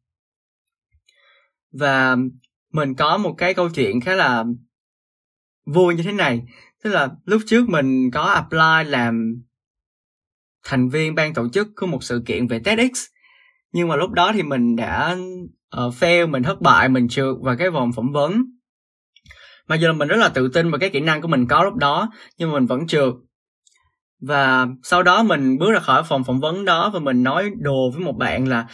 Và 1.73 2.17
mình 2.73 2.95
có 2.95 3.19
một 3.19 3.35
cái 3.39 3.55
câu 3.55 3.71
chuyện 3.71 4.01
khá 4.01 4.15
là 4.15 4.45
vui 5.67 5.95
như 5.95 6.03
thế 6.03 6.13
này. 6.13 6.43
Tức 6.83 6.91
là 6.91 7.09
lúc 7.25 7.43
trước 7.47 7.69
mình 7.69 8.11
có 8.11 8.23
apply 8.23 8.91
làm 8.91 9.43
thành 10.65 10.89
viên 10.89 11.15
ban 11.15 11.35
tổ 11.35 11.49
chức 11.49 11.69
của 11.77 11.87
một 11.87 12.03
sự 12.03 12.23
kiện 12.27 12.47
về 12.47 12.59
TEDx 12.65 13.07
nhưng 13.73 13.89
mà 13.89 13.97
lúc 13.97 14.11
đó 14.11 14.33
thì 14.35 14.43
mình 14.43 14.77
đã 14.77 15.17
uh, 15.77 15.95
fail 15.95 16.31
mình 16.31 16.43
thất 16.43 16.61
bại 16.61 16.89
mình 16.89 17.09
trượt 17.09 17.35
vào 17.43 17.57
cái 17.57 17.71
vòng 17.71 17.91
phỏng 17.93 18.13
vấn. 18.13 18.43
Mặc 19.69 19.81
dù 19.81 19.87
là 19.87 19.93
mình 19.93 20.09
rất 20.09 20.17
là 20.17 20.29
tự 20.29 20.49
tin 20.49 20.71
vào 20.71 20.79
cái 20.79 20.91
kỹ 20.91 21.01
năng 21.01 21.21
của 21.21 21.29
mình 21.29 21.47
có 21.47 21.65
lúc 21.65 21.75
đó 21.75 22.11
nhưng 22.39 22.51
mà 22.51 22.59
mình 22.59 22.67
vẫn 22.67 22.87
trượt. 22.87 23.13
Và 24.21 24.67
sau 24.83 25.03
đó 25.03 25.23
mình 25.23 25.59
bước 25.59 25.73
ra 25.73 25.81
khỏi 25.81 26.03
phòng 26.09 26.25
phỏng 26.25 26.41
vấn 26.41 26.65
đó 26.65 26.91
và 26.95 27.01
mình 27.01 27.23
nói 27.23 27.51
đồ 27.57 27.91
với 27.91 28.01
một 28.01 28.17
bạn 28.19 28.49
là 28.49 28.67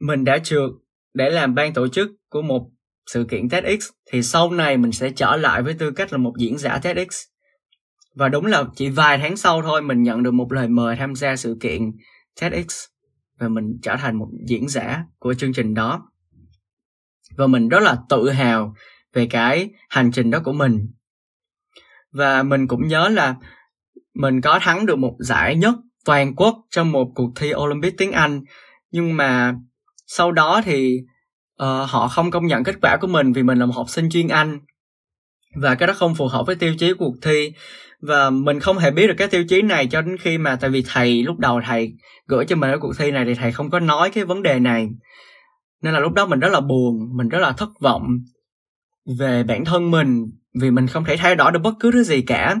mình 0.00 0.24
đã 0.24 0.38
trượt 0.38 0.70
để 1.14 1.30
làm 1.30 1.54
ban 1.54 1.72
tổ 1.72 1.88
chức 1.88 2.10
của 2.30 2.42
một 2.42 2.70
sự 3.06 3.26
kiện 3.30 3.48
TEDx 3.48 3.88
thì 4.12 4.22
sau 4.22 4.50
này 4.50 4.76
mình 4.76 4.92
sẽ 4.92 5.10
trở 5.10 5.36
lại 5.36 5.62
với 5.62 5.74
tư 5.74 5.90
cách 5.90 6.12
là 6.12 6.18
một 6.18 6.32
diễn 6.38 6.58
giả 6.58 6.78
TEDx. 6.78 7.08
Và 8.14 8.28
đúng 8.28 8.46
là 8.46 8.64
chỉ 8.76 8.88
vài 8.88 9.18
tháng 9.18 9.36
sau 9.36 9.62
thôi 9.62 9.82
mình 9.82 10.02
nhận 10.02 10.22
được 10.22 10.34
một 10.34 10.52
lời 10.52 10.68
mời 10.68 10.96
tham 10.96 11.14
gia 11.14 11.36
sự 11.36 11.56
kiện 11.60 11.92
TEDx 12.40 12.84
và 13.38 13.48
mình 13.48 13.78
trở 13.82 13.96
thành 13.96 14.18
một 14.18 14.28
diễn 14.46 14.68
giả 14.68 15.04
của 15.18 15.34
chương 15.34 15.52
trình 15.52 15.74
đó. 15.74 16.10
Và 17.36 17.46
mình 17.46 17.68
rất 17.68 17.82
là 17.82 17.96
tự 18.08 18.30
hào 18.30 18.74
về 19.12 19.26
cái 19.26 19.70
hành 19.88 20.12
trình 20.12 20.30
đó 20.30 20.40
của 20.44 20.52
mình. 20.52 20.88
Và 22.12 22.42
mình 22.42 22.68
cũng 22.68 22.88
nhớ 22.88 23.08
là 23.08 23.34
mình 24.14 24.40
có 24.40 24.58
thắng 24.62 24.86
được 24.86 24.98
một 24.98 25.16
giải 25.18 25.56
nhất 25.56 25.74
toàn 26.04 26.34
quốc 26.36 26.56
trong 26.70 26.92
một 26.92 27.12
cuộc 27.14 27.32
thi 27.36 27.52
Olympic 27.54 27.94
tiếng 27.98 28.12
Anh 28.12 28.42
nhưng 28.90 29.16
mà 29.16 29.54
sau 30.06 30.32
đó 30.32 30.60
thì 30.64 30.98
uh, 31.62 31.90
họ 31.90 32.08
không 32.08 32.30
công 32.30 32.46
nhận 32.46 32.64
kết 32.64 32.74
quả 32.82 32.96
của 33.00 33.06
mình 33.06 33.32
vì 33.32 33.42
mình 33.42 33.58
là 33.58 33.66
một 33.66 33.74
học 33.76 33.90
sinh 33.90 34.10
chuyên 34.10 34.28
Anh. 34.28 34.60
Và 35.54 35.74
cái 35.74 35.86
đó 35.86 35.94
không 35.94 36.14
phù 36.14 36.28
hợp 36.28 36.46
với 36.46 36.56
tiêu 36.56 36.74
chí 36.78 36.92
của 36.92 36.96
cuộc 36.98 37.16
thi 37.22 37.52
và 38.02 38.30
mình 38.30 38.60
không 38.60 38.78
hề 38.78 38.90
biết 38.90 39.06
được 39.06 39.14
cái 39.18 39.28
tiêu 39.28 39.44
chí 39.48 39.62
này 39.62 39.86
cho 39.86 40.02
đến 40.02 40.16
khi 40.20 40.38
mà 40.38 40.56
tại 40.56 40.70
vì 40.70 40.84
thầy, 40.86 41.22
lúc 41.22 41.38
đầu 41.38 41.60
thầy 41.66 41.92
gửi 42.26 42.44
cho 42.44 42.56
mình 42.56 42.70
ở 42.70 42.78
cuộc 42.78 42.92
thi 42.98 43.10
này 43.10 43.24
thì 43.24 43.34
thầy 43.34 43.52
không 43.52 43.70
có 43.70 43.80
nói 43.80 44.10
cái 44.10 44.24
vấn 44.24 44.42
đề 44.42 44.58
này. 44.58 44.88
Nên 45.82 45.94
là 45.94 46.00
lúc 46.00 46.12
đó 46.12 46.26
mình 46.26 46.40
rất 46.40 46.52
là 46.52 46.60
buồn, 46.60 47.16
mình 47.16 47.28
rất 47.28 47.38
là 47.38 47.52
thất 47.52 47.68
vọng 47.80 48.18
về 49.18 49.44
bản 49.44 49.64
thân 49.64 49.90
mình 49.90 50.30
vì 50.60 50.70
mình 50.70 50.86
không 50.86 51.04
thể 51.04 51.16
thay 51.16 51.36
đổi 51.36 51.52
được 51.52 51.58
bất 51.62 51.74
cứ 51.80 51.92
thứ 51.92 52.02
gì 52.02 52.22
cả. 52.22 52.56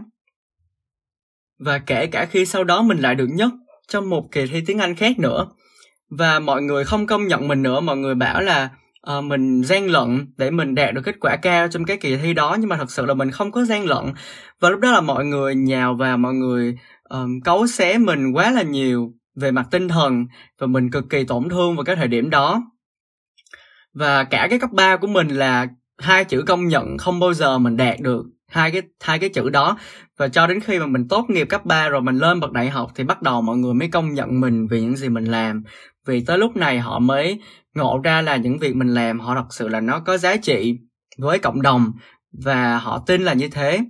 Và 1.58 1.78
kể 1.78 2.06
cả 2.06 2.24
khi 2.24 2.46
sau 2.46 2.64
đó 2.64 2.82
mình 2.82 2.98
lại 2.98 3.14
được 3.14 3.28
nhất 3.30 3.50
trong 3.88 4.10
một 4.10 4.28
kỳ 4.32 4.46
thi 4.46 4.62
tiếng 4.66 4.78
anh 4.78 4.94
khác 4.94 5.18
nữa. 5.18 5.46
Và 6.10 6.38
mọi 6.38 6.62
người 6.62 6.84
không 6.84 7.06
công 7.06 7.26
nhận 7.26 7.48
mình 7.48 7.62
nữa, 7.62 7.80
mọi 7.80 7.96
người 7.96 8.14
bảo 8.14 8.42
là 8.42 8.70
uh, 9.18 9.24
mình 9.24 9.62
gian 9.62 9.90
lận 9.90 10.26
để 10.36 10.50
mình 10.50 10.74
đạt 10.74 10.94
được 10.94 11.02
kết 11.04 11.16
quả 11.20 11.36
cao 11.36 11.68
trong 11.68 11.84
cái 11.84 11.96
kỳ 11.96 12.16
thi 12.16 12.34
đó 12.34 12.56
nhưng 12.60 12.68
mà 12.68 12.76
thật 12.76 12.90
sự 12.90 13.06
là 13.06 13.14
mình 13.14 13.30
không 13.30 13.52
có 13.52 13.64
gian 13.64 13.86
lận 13.86 14.04
và 14.60 14.70
lúc 14.70 14.80
đó 14.80 14.92
là 14.92 15.00
mọi 15.00 15.24
người 15.24 15.54
nhào 15.54 15.94
vào 15.94 16.18
mọi 16.18 16.34
người 16.34 16.78
um, 17.08 17.40
cấu 17.40 17.66
xé 17.66 17.98
mình 17.98 18.32
quá 18.32 18.50
là 18.50 18.62
nhiều 18.62 19.12
về 19.40 19.50
mặt 19.50 19.66
tinh 19.70 19.88
thần 19.88 20.26
và 20.58 20.66
mình 20.66 20.90
cực 20.90 21.04
kỳ 21.10 21.24
tổn 21.24 21.48
thương 21.48 21.76
vào 21.76 21.84
cái 21.84 21.96
thời 21.96 22.08
điểm 22.08 22.30
đó. 22.30 22.62
Và 23.94 24.24
cả 24.24 24.46
cái 24.50 24.58
cấp 24.58 24.70
3 24.72 24.96
của 24.96 25.06
mình 25.06 25.28
là 25.28 25.66
hai 25.98 26.24
chữ 26.24 26.42
công 26.46 26.68
nhận 26.68 26.98
không 26.98 27.20
bao 27.20 27.34
giờ 27.34 27.58
mình 27.58 27.76
đạt 27.76 28.00
được 28.00 28.22
hai 28.48 28.70
cái 28.70 28.82
hai 29.00 29.18
cái 29.18 29.28
chữ 29.28 29.50
đó. 29.50 29.78
Và 30.16 30.28
cho 30.28 30.46
đến 30.46 30.60
khi 30.60 30.78
mà 30.78 30.86
mình 30.86 31.08
tốt 31.08 31.26
nghiệp 31.28 31.46
cấp 31.48 31.64
3 31.64 31.88
rồi 31.88 32.00
mình 32.00 32.18
lên 32.18 32.40
bậc 32.40 32.52
đại 32.52 32.70
học 32.70 32.90
thì 32.94 33.04
bắt 33.04 33.22
đầu 33.22 33.42
mọi 33.42 33.56
người 33.56 33.74
mới 33.74 33.88
công 33.88 34.14
nhận 34.14 34.40
mình 34.40 34.66
vì 34.70 34.80
những 34.80 34.96
gì 34.96 35.08
mình 35.08 35.24
làm. 35.24 35.62
Vì 36.06 36.24
tới 36.24 36.38
lúc 36.38 36.56
này 36.56 36.78
họ 36.78 36.98
mới 36.98 37.40
ngộ 37.74 38.00
ra 38.04 38.22
là 38.22 38.36
những 38.36 38.58
việc 38.58 38.76
mình 38.76 38.88
làm, 38.88 39.20
họ 39.20 39.34
thật 39.34 39.46
sự 39.50 39.68
là 39.68 39.80
nó 39.80 40.00
có 40.00 40.18
giá 40.18 40.36
trị 40.36 40.78
với 41.18 41.38
cộng 41.38 41.62
đồng 41.62 41.92
và 42.44 42.78
họ 42.78 43.04
tin 43.06 43.22
là 43.22 43.32
như 43.32 43.48
thế. 43.48 43.80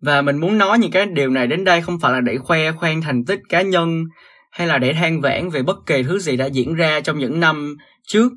Và 0.00 0.22
mình 0.22 0.36
muốn 0.36 0.58
nói 0.58 0.78
những 0.78 0.90
cái 0.90 1.06
điều 1.06 1.30
này 1.30 1.46
đến 1.46 1.64
đây 1.64 1.82
không 1.82 2.00
phải 2.00 2.12
là 2.12 2.20
để 2.20 2.38
khoe 2.38 2.72
khoang 2.72 3.00
thành 3.00 3.24
tích 3.24 3.40
cá 3.48 3.62
nhân 3.62 4.04
hay 4.50 4.66
là 4.66 4.78
để 4.78 4.92
than 4.92 5.20
vãn 5.20 5.50
về 5.50 5.62
bất 5.62 5.76
kỳ 5.86 6.02
thứ 6.02 6.18
gì 6.18 6.36
đã 6.36 6.46
diễn 6.46 6.74
ra 6.74 7.00
trong 7.00 7.18
những 7.18 7.40
năm 7.40 7.76
trước 8.06 8.32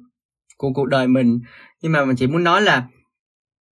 của 0.58 0.72
cuộc 0.74 0.86
đời 0.86 1.08
mình. 1.08 1.40
Nhưng 1.82 1.92
mà 1.92 2.06
mình 2.06 2.16
chỉ 2.16 2.28
muốn 2.28 2.44
nói 2.44 2.62
là 2.62 2.84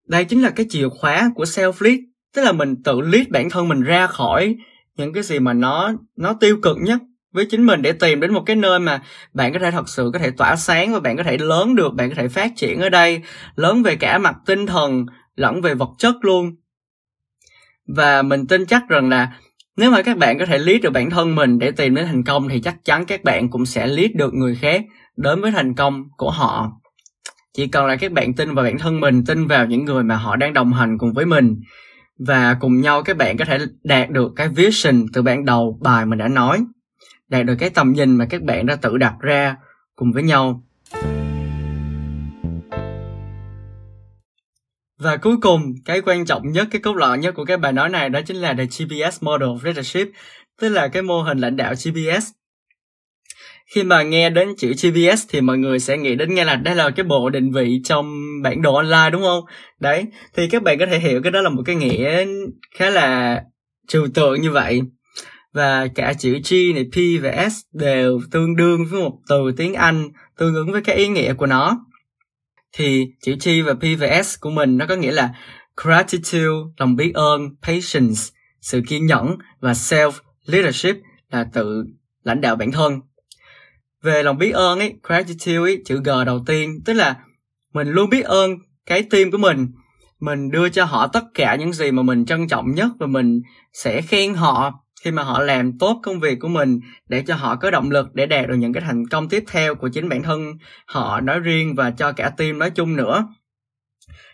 đây 0.09 0.25
chính 0.25 0.41
là 0.41 0.49
cái 0.49 0.65
chìa 0.69 0.89
khóa 0.89 1.31
của 1.35 1.43
self 1.43 1.73
lead, 1.79 1.99
tức 2.35 2.43
là 2.43 2.51
mình 2.51 2.83
tự 2.83 3.01
lead 3.01 3.27
bản 3.29 3.49
thân 3.49 3.67
mình 3.67 3.81
ra 3.81 4.07
khỏi 4.07 4.55
những 4.97 5.13
cái 5.13 5.23
gì 5.23 5.39
mà 5.39 5.53
nó 5.53 5.93
nó 6.15 6.33
tiêu 6.33 6.57
cực 6.61 6.77
nhất 6.77 6.99
với 7.31 7.45
chính 7.45 7.65
mình 7.65 7.81
để 7.81 7.91
tìm 7.91 8.19
đến 8.19 8.33
một 8.33 8.43
cái 8.45 8.55
nơi 8.55 8.79
mà 8.79 9.01
bạn 9.33 9.53
có 9.53 9.59
thể 9.59 9.71
thật 9.71 9.89
sự 9.89 10.09
có 10.13 10.19
thể 10.19 10.31
tỏa 10.31 10.55
sáng 10.55 10.93
và 10.93 10.99
bạn 10.99 11.17
có 11.17 11.23
thể 11.23 11.37
lớn 11.37 11.75
được, 11.75 11.93
bạn 11.93 12.09
có 12.09 12.15
thể 12.15 12.27
phát 12.27 12.51
triển 12.55 12.79
ở 12.79 12.89
đây, 12.89 13.21
lớn 13.55 13.83
về 13.83 13.95
cả 13.95 14.17
mặt 14.17 14.35
tinh 14.45 14.65
thần 14.65 15.05
lẫn 15.35 15.61
về 15.61 15.73
vật 15.73 15.89
chất 15.97 16.15
luôn. 16.21 16.55
Và 17.87 18.21
mình 18.21 18.47
tin 18.47 18.65
chắc 18.65 18.83
rằng 18.89 19.09
là 19.09 19.31
nếu 19.77 19.91
mà 19.91 20.01
các 20.01 20.17
bạn 20.17 20.39
có 20.39 20.45
thể 20.45 20.57
lead 20.57 20.81
được 20.81 20.89
bản 20.89 21.09
thân 21.09 21.35
mình 21.35 21.59
để 21.59 21.71
tìm 21.71 21.95
đến 21.95 22.05
thành 22.05 22.23
công 22.23 22.49
thì 22.49 22.61
chắc 22.61 22.75
chắn 22.85 23.05
các 23.05 23.23
bạn 23.23 23.49
cũng 23.49 23.65
sẽ 23.65 23.87
lead 23.87 24.11
được 24.15 24.33
người 24.33 24.55
khác 24.55 24.85
đến 25.17 25.41
với 25.41 25.51
thành 25.51 25.75
công 25.75 26.03
của 26.17 26.31
họ 26.31 26.71
chỉ 27.53 27.67
cần 27.67 27.85
là 27.85 27.95
các 27.95 28.11
bạn 28.11 28.33
tin 28.33 28.53
vào 28.53 28.65
bản 28.65 28.77
thân 28.77 28.99
mình, 28.99 29.25
tin 29.25 29.47
vào 29.47 29.65
những 29.65 29.85
người 29.85 30.03
mà 30.03 30.15
họ 30.15 30.35
đang 30.35 30.53
đồng 30.53 30.73
hành 30.73 30.97
cùng 30.97 31.13
với 31.13 31.25
mình, 31.25 31.61
và 32.19 32.57
cùng 32.59 32.81
nhau 32.81 33.03
các 33.03 33.17
bạn 33.17 33.37
có 33.37 33.45
thể 33.45 33.57
đạt 33.83 34.09
được 34.09 34.31
cái 34.35 34.49
vision 34.49 35.05
từ 35.13 35.21
ban 35.21 35.45
đầu, 35.45 35.79
bài 35.81 36.05
mình 36.05 36.19
đã 36.19 36.27
nói, 36.27 36.63
đạt 37.27 37.45
được 37.45 37.55
cái 37.59 37.69
tầm 37.69 37.93
nhìn 37.93 38.15
mà 38.15 38.25
các 38.29 38.41
bạn 38.41 38.65
đã 38.65 38.75
tự 38.75 38.97
đặt 38.97 39.13
ra 39.19 39.55
cùng 39.95 40.11
với 40.11 40.23
nhau. 40.23 40.63
Và 44.99 45.17
cuối 45.17 45.37
cùng, 45.41 45.73
cái 45.85 46.01
quan 46.01 46.25
trọng 46.25 46.51
nhất, 46.51 46.67
cái 46.71 46.81
cốt 46.81 46.95
lõi 46.95 47.17
nhất 47.17 47.35
của 47.35 47.45
cái 47.45 47.57
bài 47.57 47.73
nói 47.73 47.89
này 47.89 48.09
đó 48.09 48.19
chính 48.25 48.37
là 48.37 48.53
the 48.53 48.65
GPS 48.65 49.23
model 49.23 49.49
of 49.49 49.59
leadership, 49.63 50.07
tức 50.61 50.69
là 50.69 50.87
cái 50.87 51.01
mô 51.01 51.21
hình 51.21 51.37
lãnh 51.37 51.55
đạo 51.55 51.73
GPS 51.73 52.38
khi 53.75 53.83
mà 53.83 54.03
nghe 54.03 54.29
đến 54.29 54.49
chữ 54.57 54.73
GPS 54.73 55.25
thì 55.29 55.41
mọi 55.41 55.57
người 55.57 55.79
sẽ 55.79 55.97
nghĩ 55.97 56.15
đến 56.15 56.35
ngay 56.35 56.45
là 56.45 56.55
đây 56.55 56.75
là 56.75 56.89
cái 56.89 57.03
bộ 57.03 57.29
định 57.29 57.51
vị 57.51 57.81
trong 57.83 58.19
bản 58.43 58.61
đồ 58.61 58.75
online 58.75 59.09
đúng 59.11 59.21
không? 59.21 59.43
Đấy, 59.79 60.05
thì 60.35 60.49
các 60.49 60.63
bạn 60.63 60.79
có 60.79 60.85
thể 60.85 60.99
hiểu 60.99 61.21
cái 61.21 61.31
đó 61.31 61.41
là 61.41 61.49
một 61.49 61.61
cái 61.65 61.75
nghĩa 61.75 62.25
khá 62.75 62.89
là 62.89 63.41
trừu 63.87 64.07
tượng 64.13 64.41
như 64.41 64.51
vậy. 64.51 64.81
Và 65.53 65.87
cả 65.95 66.13
chữ 66.13 66.39
G 66.49 66.53
này, 66.75 66.85
P 66.91 67.23
và 67.23 67.49
S 67.49 67.53
đều 67.73 68.19
tương 68.31 68.55
đương 68.55 68.85
với 68.85 69.01
một 69.01 69.19
từ 69.29 69.51
tiếng 69.57 69.73
Anh 69.73 70.09
tương 70.37 70.55
ứng 70.55 70.71
với 70.71 70.81
cái 70.81 70.95
ý 70.95 71.07
nghĩa 71.07 71.33
của 71.33 71.45
nó. 71.45 71.85
Thì 72.73 73.05
chữ 73.21 73.35
G 73.45 73.49
và 73.65 73.73
P 73.73 73.99
và 73.99 74.23
S 74.23 74.39
của 74.39 74.49
mình 74.49 74.77
nó 74.77 74.85
có 74.85 74.95
nghĩa 74.95 75.11
là 75.11 75.29
gratitude, 75.83 76.71
lòng 76.77 76.95
biết 76.95 77.11
ơn, 77.13 77.41
patience, 77.61 78.21
sự 78.61 78.81
kiên 78.87 79.05
nhẫn 79.05 79.37
và 79.59 79.71
self 79.71 80.11
leadership 80.45 80.95
là 81.31 81.45
tự 81.53 81.83
lãnh 82.23 82.41
đạo 82.41 82.55
bản 82.55 82.71
thân 82.71 82.99
về 84.03 84.23
lòng 84.23 84.37
biết 84.37 84.51
ơn 84.51 84.79
ấy 84.79 84.93
gratitude 85.03 85.57
ấy 85.57 85.81
chữ 85.85 86.01
g 86.03 86.09
đầu 86.25 86.39
tiên. 86.45 86.79
Tức 86.85 86.93
là 86.93 87.15
mình 87.73 87.87
luôn 87.87 88.09
biết 88.09 88.25
ơn 88.25 88.51
cái 88.85 89.03
team 89.03 89.31
của 89.31 89.37
mình. 89.37 89.67
Mình 90.19 90.51
đưa 90.51 90.69
cho 90.69 90.85
họ 90.85 91.07
tất 91.07 91.23
cả 91.33 91.55
những 91.55 91.73
gì 91.73 91.91
mà 91.91 92.03
mình 92.03 92.25
trân 92.25 92.47
trọng 92.47 92.71
nhất 92.71 92.87
và 92.99 93.07
mình 93.07 93.41
sẽ 93.73 94.01
khen 94.01 94.33
họ 94.33 94.73
khi 95.03 95.11
mà 95.11 95.23
họ 95.23 95.41
làm 95.41 95.77
tốt 95.77 95.99
công 96.03 96.19
việc 96.19 96.39
của 96.39 96.47
mình 96.47 96.79
để 97.07 97.23
cho 97.27 97.35
họ 97.35 97.55
có 97.55 97.71
động 97.71 97.91
lực 97.91 98.07
để 98.13 98.25
đạt 98.25 98.47
được 98.47 98.55
những 98.55 98.73
cái 98.73 98.83
thành 98.87 99.07
công 99.07 99.29
tiếp 99.29 99.43
theo 99.47 99.75
của 99.75 99.89
chính 99.89 100.09
bản 100.09 100.23
thân 100.23 100.53
họ 100.85 101.21
nói 101.21 101.39
riêng 101.39 101.75
và 101.75 101.91
cho 101.91 102.11
cả 102.11 102.29
team 102.29 102.59
nói 102.59 102.69
chung 102.69 102.95
nữa. 102.95 103.27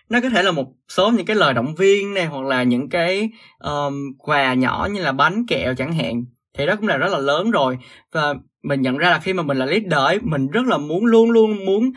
Nó 0.09 0.19
có 0.21 0.29
thể 0.29 0.43
là 0.43 0.51
một 0.51 0.67
số 0.89 1.11
những 1.11 1.25
cái 1.25 1.35
lời 1.35 1.53
động 1.53 1.75
viên 1.75 2.13
này 2.13 2.25
hoặc 2.25 2.45
là 2.45 2.63
những 2.63 2.89
cái 2.89 3.29
um, 3.59 4.13
quà 4.17 4.53
nhỏ 4.53 4.87
như 4.91 5.01
là 5.01 5.11
bánh 5.11 5.45
kẹo 5.47 5.75
chẳng 5.75 5.93
hạn 5.93 6.25
thì 6.57 6.65
đó 6.65 6.75
cũng 6.75 6.87
là 6.87 6.97
rất 6.97 7.11
là 7.11 7.17
lớn 7.17 7.51
rồi. 7.51 7.77
Và 8.11 8.33
mình 8.63 8.81
nhận 8.81 8.97
ra 8.97 9.09
là 9.09 9.19
khi 9.19 9.33
mà 9.33 9.43
mình 9.43 9.57
là 9.57 9.65
leader 9.65 9.93
ấy, 9.93 10.19
mình 10.21 10.47
rất 10.47 10.65
là 10.65 10.77
muốn 10.77 11.05
luôn 11.05 11.31
luôn 11.31 11.65
muốn 11.65 11.91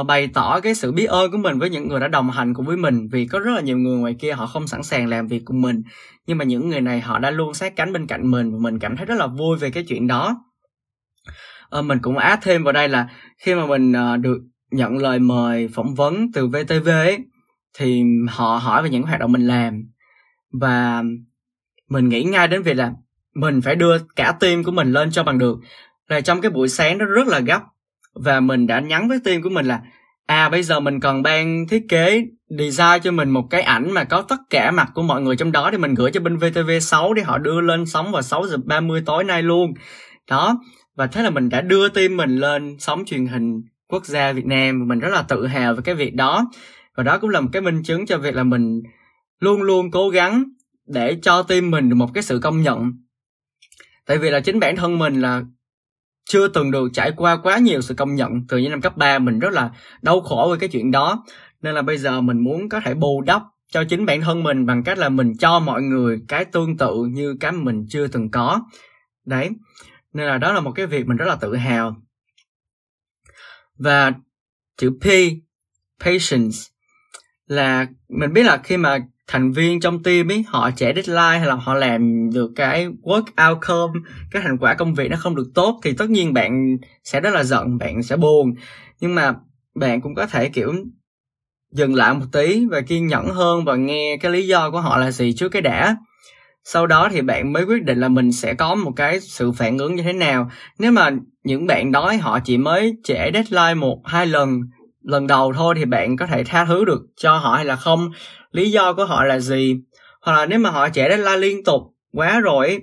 uh, 0.00 0.06
bày 0.06 0.28
tỏ 0.34 0.60
cái 0.60 0.74
sự 0.74 0.92
biết 0.92 1.04
ơn 1.04 1.30
của 1.30 1.38
mình 1.38 1.58
với 1.58 1.70
những 1.70 1.88
người 1.88 2.00
đã 2.00 2.08
đồng 2.08 2.30
hành 2.30 2.54
cùng 2.54 2.66
với 2.66 2.76
mình. 2.76 3.08
Vì 3.12 3.26
có 3.26 3.38
rất 3.38 3.52
là 3.54 3.60
nhiều 3.60 3.78
người 3.78 3.98
ngoài 3.98 4.16
kia 4.20 4.32
họ 4.32 4.46
không 4.46 4.66
sẵn 4.66 4.82
sàng 4.82 5.06
làm 5.06 5.26
việc 5.26 5.42
cùng 5.44 5.60
mình. 5.60 5.82
Nhưng 6.26 6.38
mà 6.38 6.44
những 6.44 6.68
người 6.68 6.80
này 6.80 7.00
họ 7.00 7.18
đã 7.18 7.30
luôn 7.30 7.54
sát 7.54 7.76
cánh 7.76 7.92
bên 7.92 8.06
cạnh 8.06 8.30
mình 8.30 8.52
và 8.52 8.58
mình 8.60 8.78
cảm 8.78 8.96
thấy 8.96 9.06
rất 9.06 9.18
là 9.18 9.26
vui 9.26 9.58
về 9.58 9.70
cái 9.70 9.84
chuyện 9.88 10.06
đó. 10.06 10.44
Uh, 11.78 11.84
mình 11.84 11.98
cũng 12.02 12.18
áp 12.18 12.38
thêm 12.42 12.64
vào 12.64 12.72
đây 12.72 12.88
là 12.88 13.08
khi 13.38 13.54
mà 13.54 13.66
mình 13.66 13.92
uh, 13.92 14.20
được 14.20 14.38
nhận 14.70 14.96
lời 14.96 15.18
mời 15.18 15.68
phỏng 15.68 15.94
vấn 15.94 16.32
từ 16.32 16.46
VTV 16.46 16.88
ấy, 16.88 17.18
thì 17.78 18.02
họ 18.28 18.56
hỏi 18.56 18.82
về 18.82 18.90
những 18.90 19.02
hoạt 19.02 19.20
động 19.20 19.32
mình 19.32 19.46
làm. 19.46 19.82
Và 20.52 21.02
mình 21.88 22.08
nghĩ 22.08 22.24
ngay 22.24 22.48
đến 22.48 22.62
việc 22.62 22.74
là 22.74 22.92
mình 23.40 23.60
phải 23.60 23.76
đưa 23.76 23.98
cả 24.16 24.32
team 24.40 24.64
của 24.64 24.72
mình 24.72 24.92
lên 24.92 25.10
cho 25.10 25.24
bằng 25.24 25.38
được. 25.38 25.58
Là 26.08 26.20
trong 26.20 26.40
cái 26.40 26.50
buổi 26.50 26.68
sáng 26.68 26.98
nó 26.98 27.04
rất 27.04 27.26
là 27.26 27.40
gấp. 27.40 27.62
Và 28.14 28.40
mình 28.40 28.66
đã 28.66 28.80
nhắn 28.80 29.08
với 29.08 29.18
team 29.24 29.42
của 29.42 29.50
mình 29.50 29.66
là 29.66 29.80
à 30.26 30.48
bây 30.48 30.62
giờ 30.62 30.80
mình 30.80 31.00
cần 31.00 31.22
ban 31.22 31.66
thiết 31.68 31.82
kế 31.88 32.24
design 32.58 33.02
cho 33.02 33.12
mình 33.12 33.30
một 33.30 33.46
cái 33.50 33.62
ảnh 33.62 33.90
mà 33.90 34.04
có 34.04 34.22
tất 34.22 34.36
cả 34.50 34.70
mặt 34.70 34.88
của 34.94 35.02
mọi 35.02 35.22
người 35.22 35.36
trong 35.36 35.52
đó 35.52 35.68
thì 35.72 35.78
mình 35.78 35.94
gửi 35.94 36.10
cho 36.10 36.20
bên 36.20 36.36
VTV6 36.36 37.12
để 37.12 37.22
họ 37.22 37.38
đưa 37.38 37.60
lên 37.60 37.86
sóng 37.86 38.12
vào 38.12 38.22
6 38.22 38.46
giờ 38.46 38.56
30 38.64 39.02
tối 39.06 39.24
nay 39.24 39.42
luôn. 39.42 39.74
Đó. 40.30 40.60
Và 40.96 41.06
thế 41.06 41.22
là 41.22 41.30
mình 41.30 41.48
đã 41.48 41.60
đưa 41.60 41.88
team 41.88 42.16
mình 42.16 42.36
lên 42.36 42.76
sóng 42.78 43.04
truyền 43.06 43.26
hình 43.26 43.62
quốc 43.88 44.06
gia 44.06 44.32
Việt 44.32 44.46
Nam. 44.46 44.88
Mình 44.88 44.98
rất 44.98 45.12
là 45.12 45.22
tự 45.22 45.46
hào 45.46 45.74
về 45.74 45.82
cái 45.84 45.94
việc 45.94 46.14
đó. 46.14 46.50
Và 46.96 47.02
đó 47.02 47.18
cũng 47.18 47.30
là 47.30 47.40
một 47.40 47.48
cái 47.52 47.62
minh 47.62 47.82
chứng 47.82 48.06
cho 48.06 48.18
việc 48.18 48.34
là 48.34 48.44
mình 48.44 48.82
luôn 49.40 49.62
luôn 49.62 49.90
cố 49.90 50.08
gắng 50.08 50.44
để 50.86 51.18
cho 51.22 51.42
team 51.42 51.70
mình 51.70 51.88
được 51.88 51.96
một 51.96 52.10
cái 52.14 52.22
sự 52.22 52.38
công 52.42 52.62
nhận 52.62 52.92
tại 54.10 54.18
vì 54.18 54.30
là 54.30 54.40
chính 54.40 54.60
bản 54.60 54.76
thân 54.76 54.98
mình 54.98 55.20
là 55.20 55.42
chưa 56.24 56.48
từng 56.48 56.70
được 56.70 56.88
trải 56.92 57.12
qua 57.16 57.36
quá 57.36 57.58
nhiều 57.58 57.80
sự 57.80 57.94
công 57.94 58.14
nhận 58.14 58.46
từ 58.48 58.58
những 58.58 58.70
năm 58.70 58.80
cấp 58.80 58.96
3 58.96 59.18
mình 59.18 59.38
rất 59.38 59.52
là 59.52 59.70
đau 60.02 60.20
khổ 60.20 60.46
với 60.48 60.58
cái 60.58 60.68
chuyện 60.68 60.90
đó. 60.90 61.24
Nên 61.62 61.74
là 61.74 61.82
bây 61.82 61.98
giờ 61.98 62.20
mình 62.20 62.38
muốn 62.38 62.68
có 62.68 62.80
thể 62.80 62.94
bù 62.94 63.22
đắp 63.22 63.42
cho 63.72 63.84
chính 63.84 64.06
bản 64.06 64.20
thân 64.20 64.42
mình 64.42 64.66
bằng 64.66 64.82
cách 64.82 64.98
là 64.98 65.08
mình 65.08 65.32
cho 65.38 65.60
mọi 65.60 65.82
người 65.82 66.20
cái 66.28 66.44
tương 66.44 66.76
tự 66.76 67.04
như 67.10 67.36
cái 67.40 67.52
mình 67.52 67.86
chưa 67.88 68.06
từng 68.06 68.30
có. 68.30 68.60
Đấy. 69.26 69.50
Nên 70.12 70.26
là 70.26 70.38
đó 70.38 70.52
là 70.52 70.60
một 70.60 70.72
cái 70.72 70.86
việc 70.86 71.06
mình 71.06 71.16
rất 71.16 71.26
là 71.28 71.34
tự 71.34 71.56
hào. 71.56 71.96
Và 73.78 74.12
chữ 74.76 74.90
P, 75.00 75.04
patience, 76.04 76.56
là 77.46 77.86
mình 78.08 78.32
biết 78.32 78.42
là 78.42 78.56
khi 78.56 78.76
mà 78.76 78.98
thành 79.30 79.52
viên 79.52 79.80
trong 79.80 80.02
team 80.02 80.30
ấy 80.30 80.44
họ 80.48 80.70
trẻ 80.70 80.92
deadline 80.94 81.38
hay 81.38 81.46
là 81.46 81.54
họ 81.54 81.74
làm 81.74 82.30
được 82.30 82.50
cái 82.56 82.88
work 83.02 83.50
outcome, 83.50 84.00
cái 84.30 84.42
thành 84.42 84.58
quả 84.58 84.74
công 84.74 84.94
việc 84.94 85.10
nó 85.10 85.16
không 85.16 85.36
được 85.36 85.50
tốt 85.54 85.80
thì 85.84 85.92
tất 85.92 86.10
nhiên 86.10 86.32
bạn 86.32 86.76
sẽ 87.04 87.20
rất 87.20 87.34
là 87.34 87.44
giận, 87.44 87.78
bạn 87.78 88.02
sẽ 88.02 88.16
buồn. 88.16 88.54
Nhưng 89.00 89.14
mà 89.14 89.34
bạn 89.74 90.00
cũng 90.00 90.14
có 90.14 90.26
thể, 90.26 90.48
kiểu, 90.48 90.72
dừng 91.72 91.94
lại 91.94 92.14
một 92.14 92.26
tí 92.32 92.66
và 92.70 92.80
kiên 92.80 93.06
nhẫn 93.06 93.26
hơn 93.28 93.64
và 93.64 93.76
nghe 93.76 94.16
cái 94.16 94.32
lý 94.32 94.46
do 94.46 94.70
của 94.70 94.80
họ 94.80 94.98
là 94.98 95.10
gì 95.10 95.32
trước 95.32 95.48
cái 95.48 95.62
đã. 95.62 95.96
Sau 96.64 96.86
đó 96.86 97.08
thì 97.12 97.22
bạn 97.22 97.52
mới 97.52 97.64
quyết 97.64 97.82
định 97.82 98.00
là 98.00 98.08
mình 98.08 98.32
sẽ 98.32 98.54
có 98.54 98.74
một 98.74 98.92
cái 98.96 99.20
sự 99.20 99.52
phản 99.52 99.78
ứng 99.78 99.94
như 99.94 100.02
thế 100.02 100.12
nào. 100.12 100.50
Nếu 100.78 100.92
mà 100.92 101.10
những 101.44 101.66
bạn 101.66 101.92
đó, 101.92 102.12
họ 102.20 102.38
chỉ 102.44 102.58
mới 102.58 102.96
trễ 103.04 103.30
deadline 103.34 103.74
một, 103.74 104.02
hai 104.04 104.26
lần 104.26 104.60
lần 105.02 105.26
đầu 105.26 105.52
thôi 105.52 105.74
thì 105.78 105.84
bạn 105.84 106.16
có 106.16 106.26
thể 106.26 106.44
tha 106.44 106.64
thứ 106.64 106.84
được 106.84 107.00
cho 107.16 107.36
họ 107.36 107.54
hay 107.54 107.64
là 107.64 107.76
không? 107.76 108.10
Lý 108.52 108.70
do 108.70 108.92
của 108.92 109.04
họ 109.04 109.24
là 109.24 109.38
gì? 109.38 109.76
Hoặc 110.22 110.32
là 110.36 110.46
nếu 110.46 110.58
mà 110.58 110.70
họ 110.70 110.88
trẻ 110.88 111.16
la 111.16 111.36
liên 111.36 111.64
tục 111.64 111.82
quá 112.12 112.40
rồi 112.40 112.80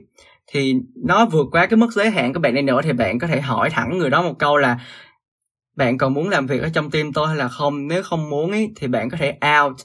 thì 0.48 0.74
nó 1.06 1.26
vượt 1.26 1.48
qua 1.52 1.66
cái 1.66 1.78
mức 1.78 1.92
giới 1.92 2.10
hạn 2.10 2.34
của 2.34 2.40
bạn 2.40 2.56
đi 2.56 2.62
nữa 2.62 2.82
thì 2.84 2.94
bạn 2.94 3.20
có 3.20 3.28
thể 3.28 3.42
hỏi 3.42 3.70
thẳng 3.70 3.98
người 3.98 4.10
đó 4.10 4.22
một 4.22 4.40
câu 4.40 4.58
là 4.58 4.80
bạn 5.76 5.98
còn 5.98 6.14
muốn 6.14 6.30
làm 6.30 6.48
việc 6.48 6.62
ở 6.62 6.70
trong 6.74 6.92
team 6.92 7.14
tôi 7.14 7.28
hay 7.28 7.38
là 7.38 7.48
không? 7.48 7.88
Nếu 7.88 8.04
không 8.04 8.30
muốn 8.30 8.52
ý, 8.52 8.70
thì 8.76 8.88
bạn 8.88 9.10
có 9.10 9.18
thể 9.18 9.38
out 9.60 9.76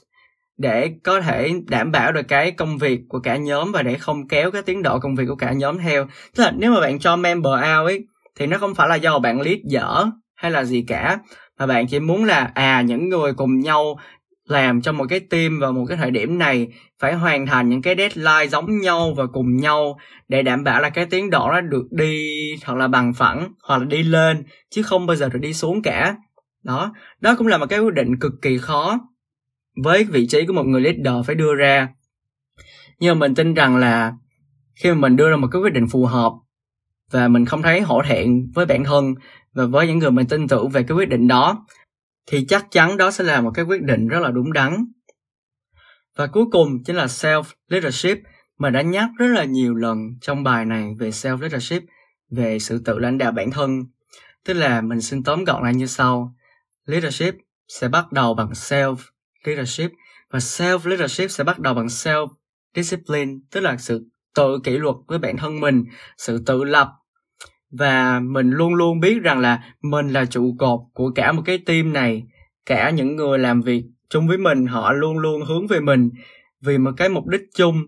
để 0.57 0.91
có 1.03 1.21
thể 1.21 1.53
đảm 1.67 1.91
bảo 1.91 2.11
được 2.11 2.21
cái 2.27 2.51
công 2.51 2.77
việc 2.77 3.01
của 3.09 3.19
cả 3.19 3.35
nhóm 3.37 3.71
và 3.71 3.83
để 3.83 3.95
không 3.97 4.27
kéo 4.27 4.51
cái 4.51 4.61
tiến 4.61 4.83
độ 4.83 4.99
công 4.99 5.15
việc 5.15 5.25
của 5.27 5.35
cả 5.35 5.51
nhóm 5.51 5.77
theo. 5.77 6.07
Tức 6.35 6.43
là 6.43 6.51
nếu 6.57 6.71
mà 6.71 6.81
bạn 6.81 6.99
cho 6.99 7.15
member 7.15 7.53
out 7.53 7.87
ấy 7.87 8.05
thì 8.35 8.47
nó 8.47 8.57
không 8.57 8.75
phải 8.75 8.89
là 8.89 8.95
do 8.95 9.19
bạn 9.19 9.41
lead 9.41 9.57
dở 9.63 10.05
hay 10.43 10.51
là 10.51 10.63
gì 10.63 10.81
cả. 10.81 11.19
Mà 11.59 11.67
bạn 11.67 11.87
chỉ 11.87 11.99
muốn 11.99 12.25
là 12.25 12.51
à 12.53 12.81
những 12.81 13.09
người 13.09 13.33
cùng 13.33 13.59
nhau 13.59 13.99
làm 14.45 14.81
trong 14.81 14.97
một 14.97 15.05
cái 15.09 15.19
team 15.19 15.59
vào 15.59 15.71
một 15.73 15.85
cái 15.87 15.97
thời 15.97 16.11
điểm 16.11 16.39
này 16.39 16.67
phải 16.99 17.13
hoàn 17.13 17.45
thành 17.45 17.69
những 17.69 17.81
cái 17.81 17.95
deadline 17.97 18.47
giống 18.47 18.79
nhau 18.79 19.13
và 19.17 19.25
cùng 19.25 19.57
nhau 19.57 19.97
để 20.27 20.41
đảm 20.41 20.63
bảo 20.63 20.81
là 20.81 20.89
cái 20.89 21.05
tiến 21.05 21.29
độ 21.29 21.49
nó 21.51 21.61
được 21.61 21.85
đi 21.91 22.27
hoặc 22.65 22.75
là 22.75 22.87
bằng 22.87 23.13
phẳng 23.13 23.53
hoặc 23.63 23.77
là 23.77 23.85
đi 23.85 24.03
lên, 24.03 24.43
chứ 24.69 24.83
không 24.83 25.05
bao 25.05 25.15
giờ 25.15 25.29
được 25.29 25.39
đi 25.39 25.53
xuống 25.53 25.81
cả. 25.81 26.15
Đó 26.63 26.93
đó 27.21 27.35
cũng 27.37 27.47
là 27.47 27.57
một 27.57 27.65
cái 27.69 27.79
quyết 27.79 27.93
định 27.93 28.19
cực 28.19 28.33
kỳ 28.41 28.57
khó 28.57 28.99
với 29.83 30.03
vị 30.03 30.27
trí 30.27 30.45
của 30.45 30.53
một 30.53 30.65
người 30.65 30.81
leader 30.81 31.25
phải 31.25 31.35
đưa 31.35 31.55
ra. 31.55 31.87
Nhưng 32.99 33.19
mà 33.19 33.19
mình 33.19 33.35
tin 33.35 33.53
rằng 33.53 33.77
là 33.77 34.13
khi 34.75 34.89
mà 34.89 34.95
mình 34.95 35.15
đưa 35.15 35.29
ra 35.29 35.35
một 35.35 35.47
cái 35.51 35.61
quyết 35.61 35.73
định 35.73 35.87
phù 35.87 36.05
hợp 36.05 36.33
và 37.11 37.27
mình 37.27 37.45
không 37.45 37.61
thấy 37.61 37.81
hổ 37.81 38.01
thẹn 38.03 38.51
với 38.53 38.65
bản 38.65 38.83
thân 38.83 39.15
và 39.53 39.65
với 39.65 39.87
những 39.87 39.99
người 39.99 40.11
mình 40.11 40.27
tin 40.27 40.47
tưởng 40.47 40.69
về 40.69 40.83
cái 40.83 40.97
quyết 40.97 41.09
định 41.09 41.27
đó 41.27 41.65
thì 42.27 42.45
chắc 42.49 42.67
chắn 42.71 42.97
đó 42.97 43.11
sẽ 43.11 43.23
là 43.23 43.41
một 43.41 43.51
cái 43.53 43.65
quyết 43.65 43.81
định 43.81 44.07
rất 44.07 44.19
là 44.19 44.31
đúng 44.31 44.53
đắn. 44.53 44.85
Và 46.15 46.27
cuối 46.27 46.45
cùng 46.51 46.83
chính 46.83 46.95
là 46.95 47.05
self 47.05 47.43
leadership 47.67 48.17
mà 48.57 48.69
đã 48.69 48.81
nhắc 48.81 49.09
rất 49.17 49.27
là 49.27 49.43
nhiều 49.43 49.75
lần 49.75 49.97
trong 50.21 50.43
bài 50.43 50.65
này 50.65 50.95
về 50.99 51.09
self 51.09 51.41
leadership, 51.41 51.83
về 52.29 52.59
sự 52.59 52.81
tự 52.85 52.99
lãnh 52.99 53.17
đạo 53.17 53.31
bản 53.31 53.51
thân. 53.51 53.83
Tức 54.45 54.53
là 54.53 54.81
mình 54.81 55.01
xin 55.01 55.23
tóm 55.23 55.43
gọn 55.43 55.63
lại 55.63 55.73
như 55.73 55.85
sau. 55.85 56.35
Leadership 56.85 57.35
sẽ 57.67 57.87
bắt 57.87 58.11
đầu 58.11 58.33
bằng 58.33 58.49
self 58.49 58.95
leadership 59.43 59.91
và 60.29 60.39
self 60.39 60.87
leadership 60.89 61.31
sẽ 61.31 61.43
bắt 61.43 61.59
đầu 61.59 61.73
bằng 61.73 61.87
self 61.87 62.27
discipline, 62.75 63.31
tức 63.51 63.59
là 63.59 63.77
sự 63.77 64.05
tự 64.35 64.59
kỷ 64.63 64.77
luật 64.77 64.95
với 65.07 65.19
bản 65.19 65.37
thân 65.37 65.59
mình, 65.59 65.83
sự 66.17 66.43
tự 66.45 66.63
lập 66.63 66.89
và 67.79 68.19
mình 68.19 68.49
luôn 68.49 68.73
luôn 68.73 68.99
biết 68.99 69.21
rằng 69.23 69.39
là 69.39 69.63
mình 69.81 70.09
là 70.09 70.25
trụ 70.25 70.55
cột 70.59 70.79
của 70.93 71.11
cả 71.15 71.31
một 71.31 71.41
cái 71.45 71.57
team 71.57 71.93
này, 71.93 72.23
cả 72.65 72.89
những 72.89 73.15
người 73.15 73.39
làm 73.39 73.61
việc 73.61 73.83
chung 74.09 74.27
với 74.27 74.37
mình, 74.37 74.65
họ 74.65 74.93
luôn 74.93 75.17
luôn 75.17 75.41
hướng 75.45 75.67
về 75.67 75.79
mình 75.79 76.09
vì 76.61 76.77
một 76.77 76.91
cái 76.97 77.09
mục 77.09 77.27
đích 77.27 77.41
chung. 77.55 77.83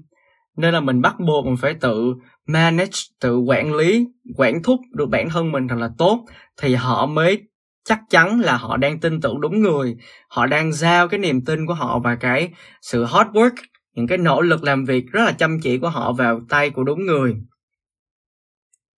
Nên 0.58 0.74
là 0.74 0.80
mình 0.80 1.02
bắt 1.02 1.16
buộc 1.28 1.46
mình 1.46 1.58
phải 1.58 1.74
tự 1.74 2.14
manage, 2.48 3.00
tự 3.22 3.38
quản 3.38 3.76
lý, 3.76 4.06
quản 4.38 4.64
thúc 4.64 4.80
được 4.94 5.10
bản 5.10 5.30
thân 5.30 5.52
mình 5.52 5.68
thật 5.68 5.76
là 5.80 5.90
tốt 5.98 6.26
thì 6.62 6.76
họ 6.76 7.06
mới 7.06 7.42
chắc 7.86 8.00
chắn 8.10 8.40
là 8.40 8.58
họ 8.58 8.78
đang 8.78 9.00
tin 9.00 9.22
tưởng 9.22 9.42
đúng 9.42 9.62
người, 9.62 9.96
họ 10.30 10.46
đang 10.46 10.72
giao 10.72 11.08
cái 11.08 11.20
niềm 11.20 11.46
tin 11.46 11.66
của 11.66 11.74
họ 11.74 12.00
và 12.00 12.16
cái 12.16 12.50
sự 12.82 13.06
hard 13.06 13.30
work, 13.30 13.56
những 13.96 14.08
cái 14.08 14.18
nỗ 14.18 14.42
lực 14.42 14.64
làm 14.64 14.86
việc 14.86 15.06
rất 15.12 15.24
là 15.26 15.32
chăm 15.32 15.60
chỉ 15.60 15.78
của 15.78 15.90
họ 15.90 16.14
vào 16.14 16.42
tay 16.50 16.70
của 16.70 16.84
đúng 16.84 17.06
người 17.06 17.36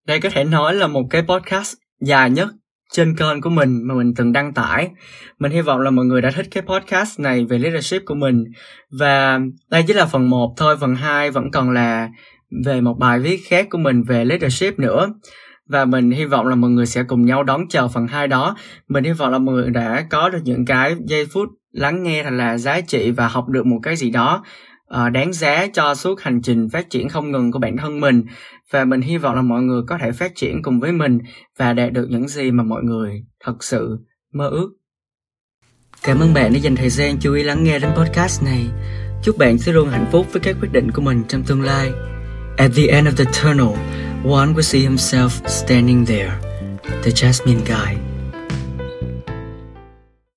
đây 0.07 0.19
có 0.19 0.29
thể 0.29 0.43
nói 0.43 0.75
là 0.75 0.87
một 0.87 1.03
cái 1.09 1.21
podcast 1.21 1.73
dài 2.01 2.29
nhất 2.29 2.47
trên 2.91 3.15
kênh 3.15 3.41
của 3.41 3.49
mình 3.49 3.87
mà 3.87 3.95
mình 3.95 4.13
từng 4.15 4.31
đăng 4.31 4.53
tải. 4.53 4.89
Mình 5.39 5.51
hy 5.51 5.61
vọng 5.61 5.79
là 5.79 5.91
mọi 5.91 6.05
người 6.05 6.21
đã 6.21 6.31
thích 6.31 6.47
cái 6.51 6.63
podcast 6.63 7.19
này 7.19 7.45
về 7.45 7.57
leadership 7.57 8.05
của 8.05 8.15
mình. 8.15 8.43
Và 8.99 9.39
đây 9.69 9.83
chỉ 9.87 9.93
là 9.93 10.05
phần 10.05 10.29
1 10.29 10.53
thôi, 10.57 10.77
phần 10.81 10.95
2 10.95 11.31
vẫn 11.31 11.51
còn 11.51 11.71
là 11.71 12.09
về 12.65 12.81
một 12.81 12.95
bài 12.99 13.19
viết 13.19 13.37
khác 13.47 13.67
của 13.69 13.77
mình 13.77 14.03
về 14.03 14.25
leadership 14.25 14.79
nữa. 14.79 15.07
Và 15.69 15.85
mình 15.85 16.11
hy 16.11 16.25
vọng 16.25 16.47
là 16.47 16.55
mọi 16.55 16.69
người 16.69 16.85
sẽ 16.85 17.03
cùng 17.03 17.25
nhau 17.25 17.43
đón 17.43 17.61
chờ 17.69 17.87
phần 17.87 18.07
2 18.07 18.27
đó. 18.27 18.55
Mình 18.87 19.03
hy 19.03 19.11
vọng 19.11 19.31
là 19.31 19.39
mọi 19.39 19.55
người 19.55 19.69
đã 19.69 20.05
có 20.09 20.29
được 20.29 20.41
những 20.43 20.65
cái 20.65 20.95
giây 21.05 21.25
phút 21.25 21.49
lắng 21.71 22.03
nghe 22.03 22.23
thật 22.23 22.33
là 22.33 22.57
giá 22.57 22.81
trị 22.81 23.11
và 23.11 23.27
học 23.27 23.49
được 23.49 23.65
một 23.65 23.79
cái 23.83 23.95
gì 23.95 24.09
đó 24.09 24.43
ờ, 24.87 25.09
đáng 25.09 25.33
giá 25.33 25.67
cho 25.73 25.95
suốt 25.95 26.21
hành 26.21 26.41
trình 26.41 26.69
phát 26.69 26.89
triển 26.89 27.09
không 27.09 27.31
ngừng 27.31 27.51
của 27.51 27.59
bản 27.59 27.77
thân 27.77 27.99
mình 27.99 28.23
và 28.71 28.85
mình 28.85 29.01
hy 29.01 29.17
vọng 29.17 29.35
là 29.35 29.41
mọi 29.41 29.61
người 29.61 29.81
có 29.87 29.97
thể 30.01 30.11
phát 30.11 30.31
triển 30.35 30.61
cùng 30.63 30.79
với 30.79 30.91
mình 30.91 31.19
và 31.57 31.73
đạt 31.73 31.93
được 31.93 32.07
những 32.09 32.27
gì 32.27 32.51
mà 32.51 32.63
mọi 32.63 32.83
người 32.83 33.23
thật 33.43 33.63
sự 33.63 33.97
mơ 34.33 34.49
ước. 34.49 34.69
Cảm 36.03 36.19
ơn 36.19 36.33
bạn 36.33 36.53
đã 36.53 36.59
dành 36.59 36.75
thời 36.75 36.89
gian 36.89 37.17
chú 37.19 37.33
ý 37.33 37.43
lắng 37.43 37.63
nghe 37.63 37.79
đến 37.79 37.91
podcast 37.95 38.43
này. 38.43 38.65
Chúc 39.23 39.37
bạn 39.37 39.57
sẽ 39.57 39.71
luôn 39.71 39.89
hạnh 39.89 40.05
phúc 40.11 40.27
với 40.31 40.39
các 40.39 40.55
quyết 40.61 40.69
định 40.71 40.91
của 40.91 41.01
mình 41.01 41.23
trong 41.27 41.43
tương 41.43 41.61
lai. 41.61 41.91
At 42.57 42.71
the 42.75 42.87
end 42.87 43.07
of 43.07 43.11
the 43.17 43.25
tunnel, 43.43 43.77
one 44.23 44.53
will 44.53 44.61
see 44.61 44.81
himself 44.81 45.29
standing 45.47 46.05
there, 46.05 46.31
The 47.03 47.11
Jasmine 47.11 47.65
Guy 47.65 48.06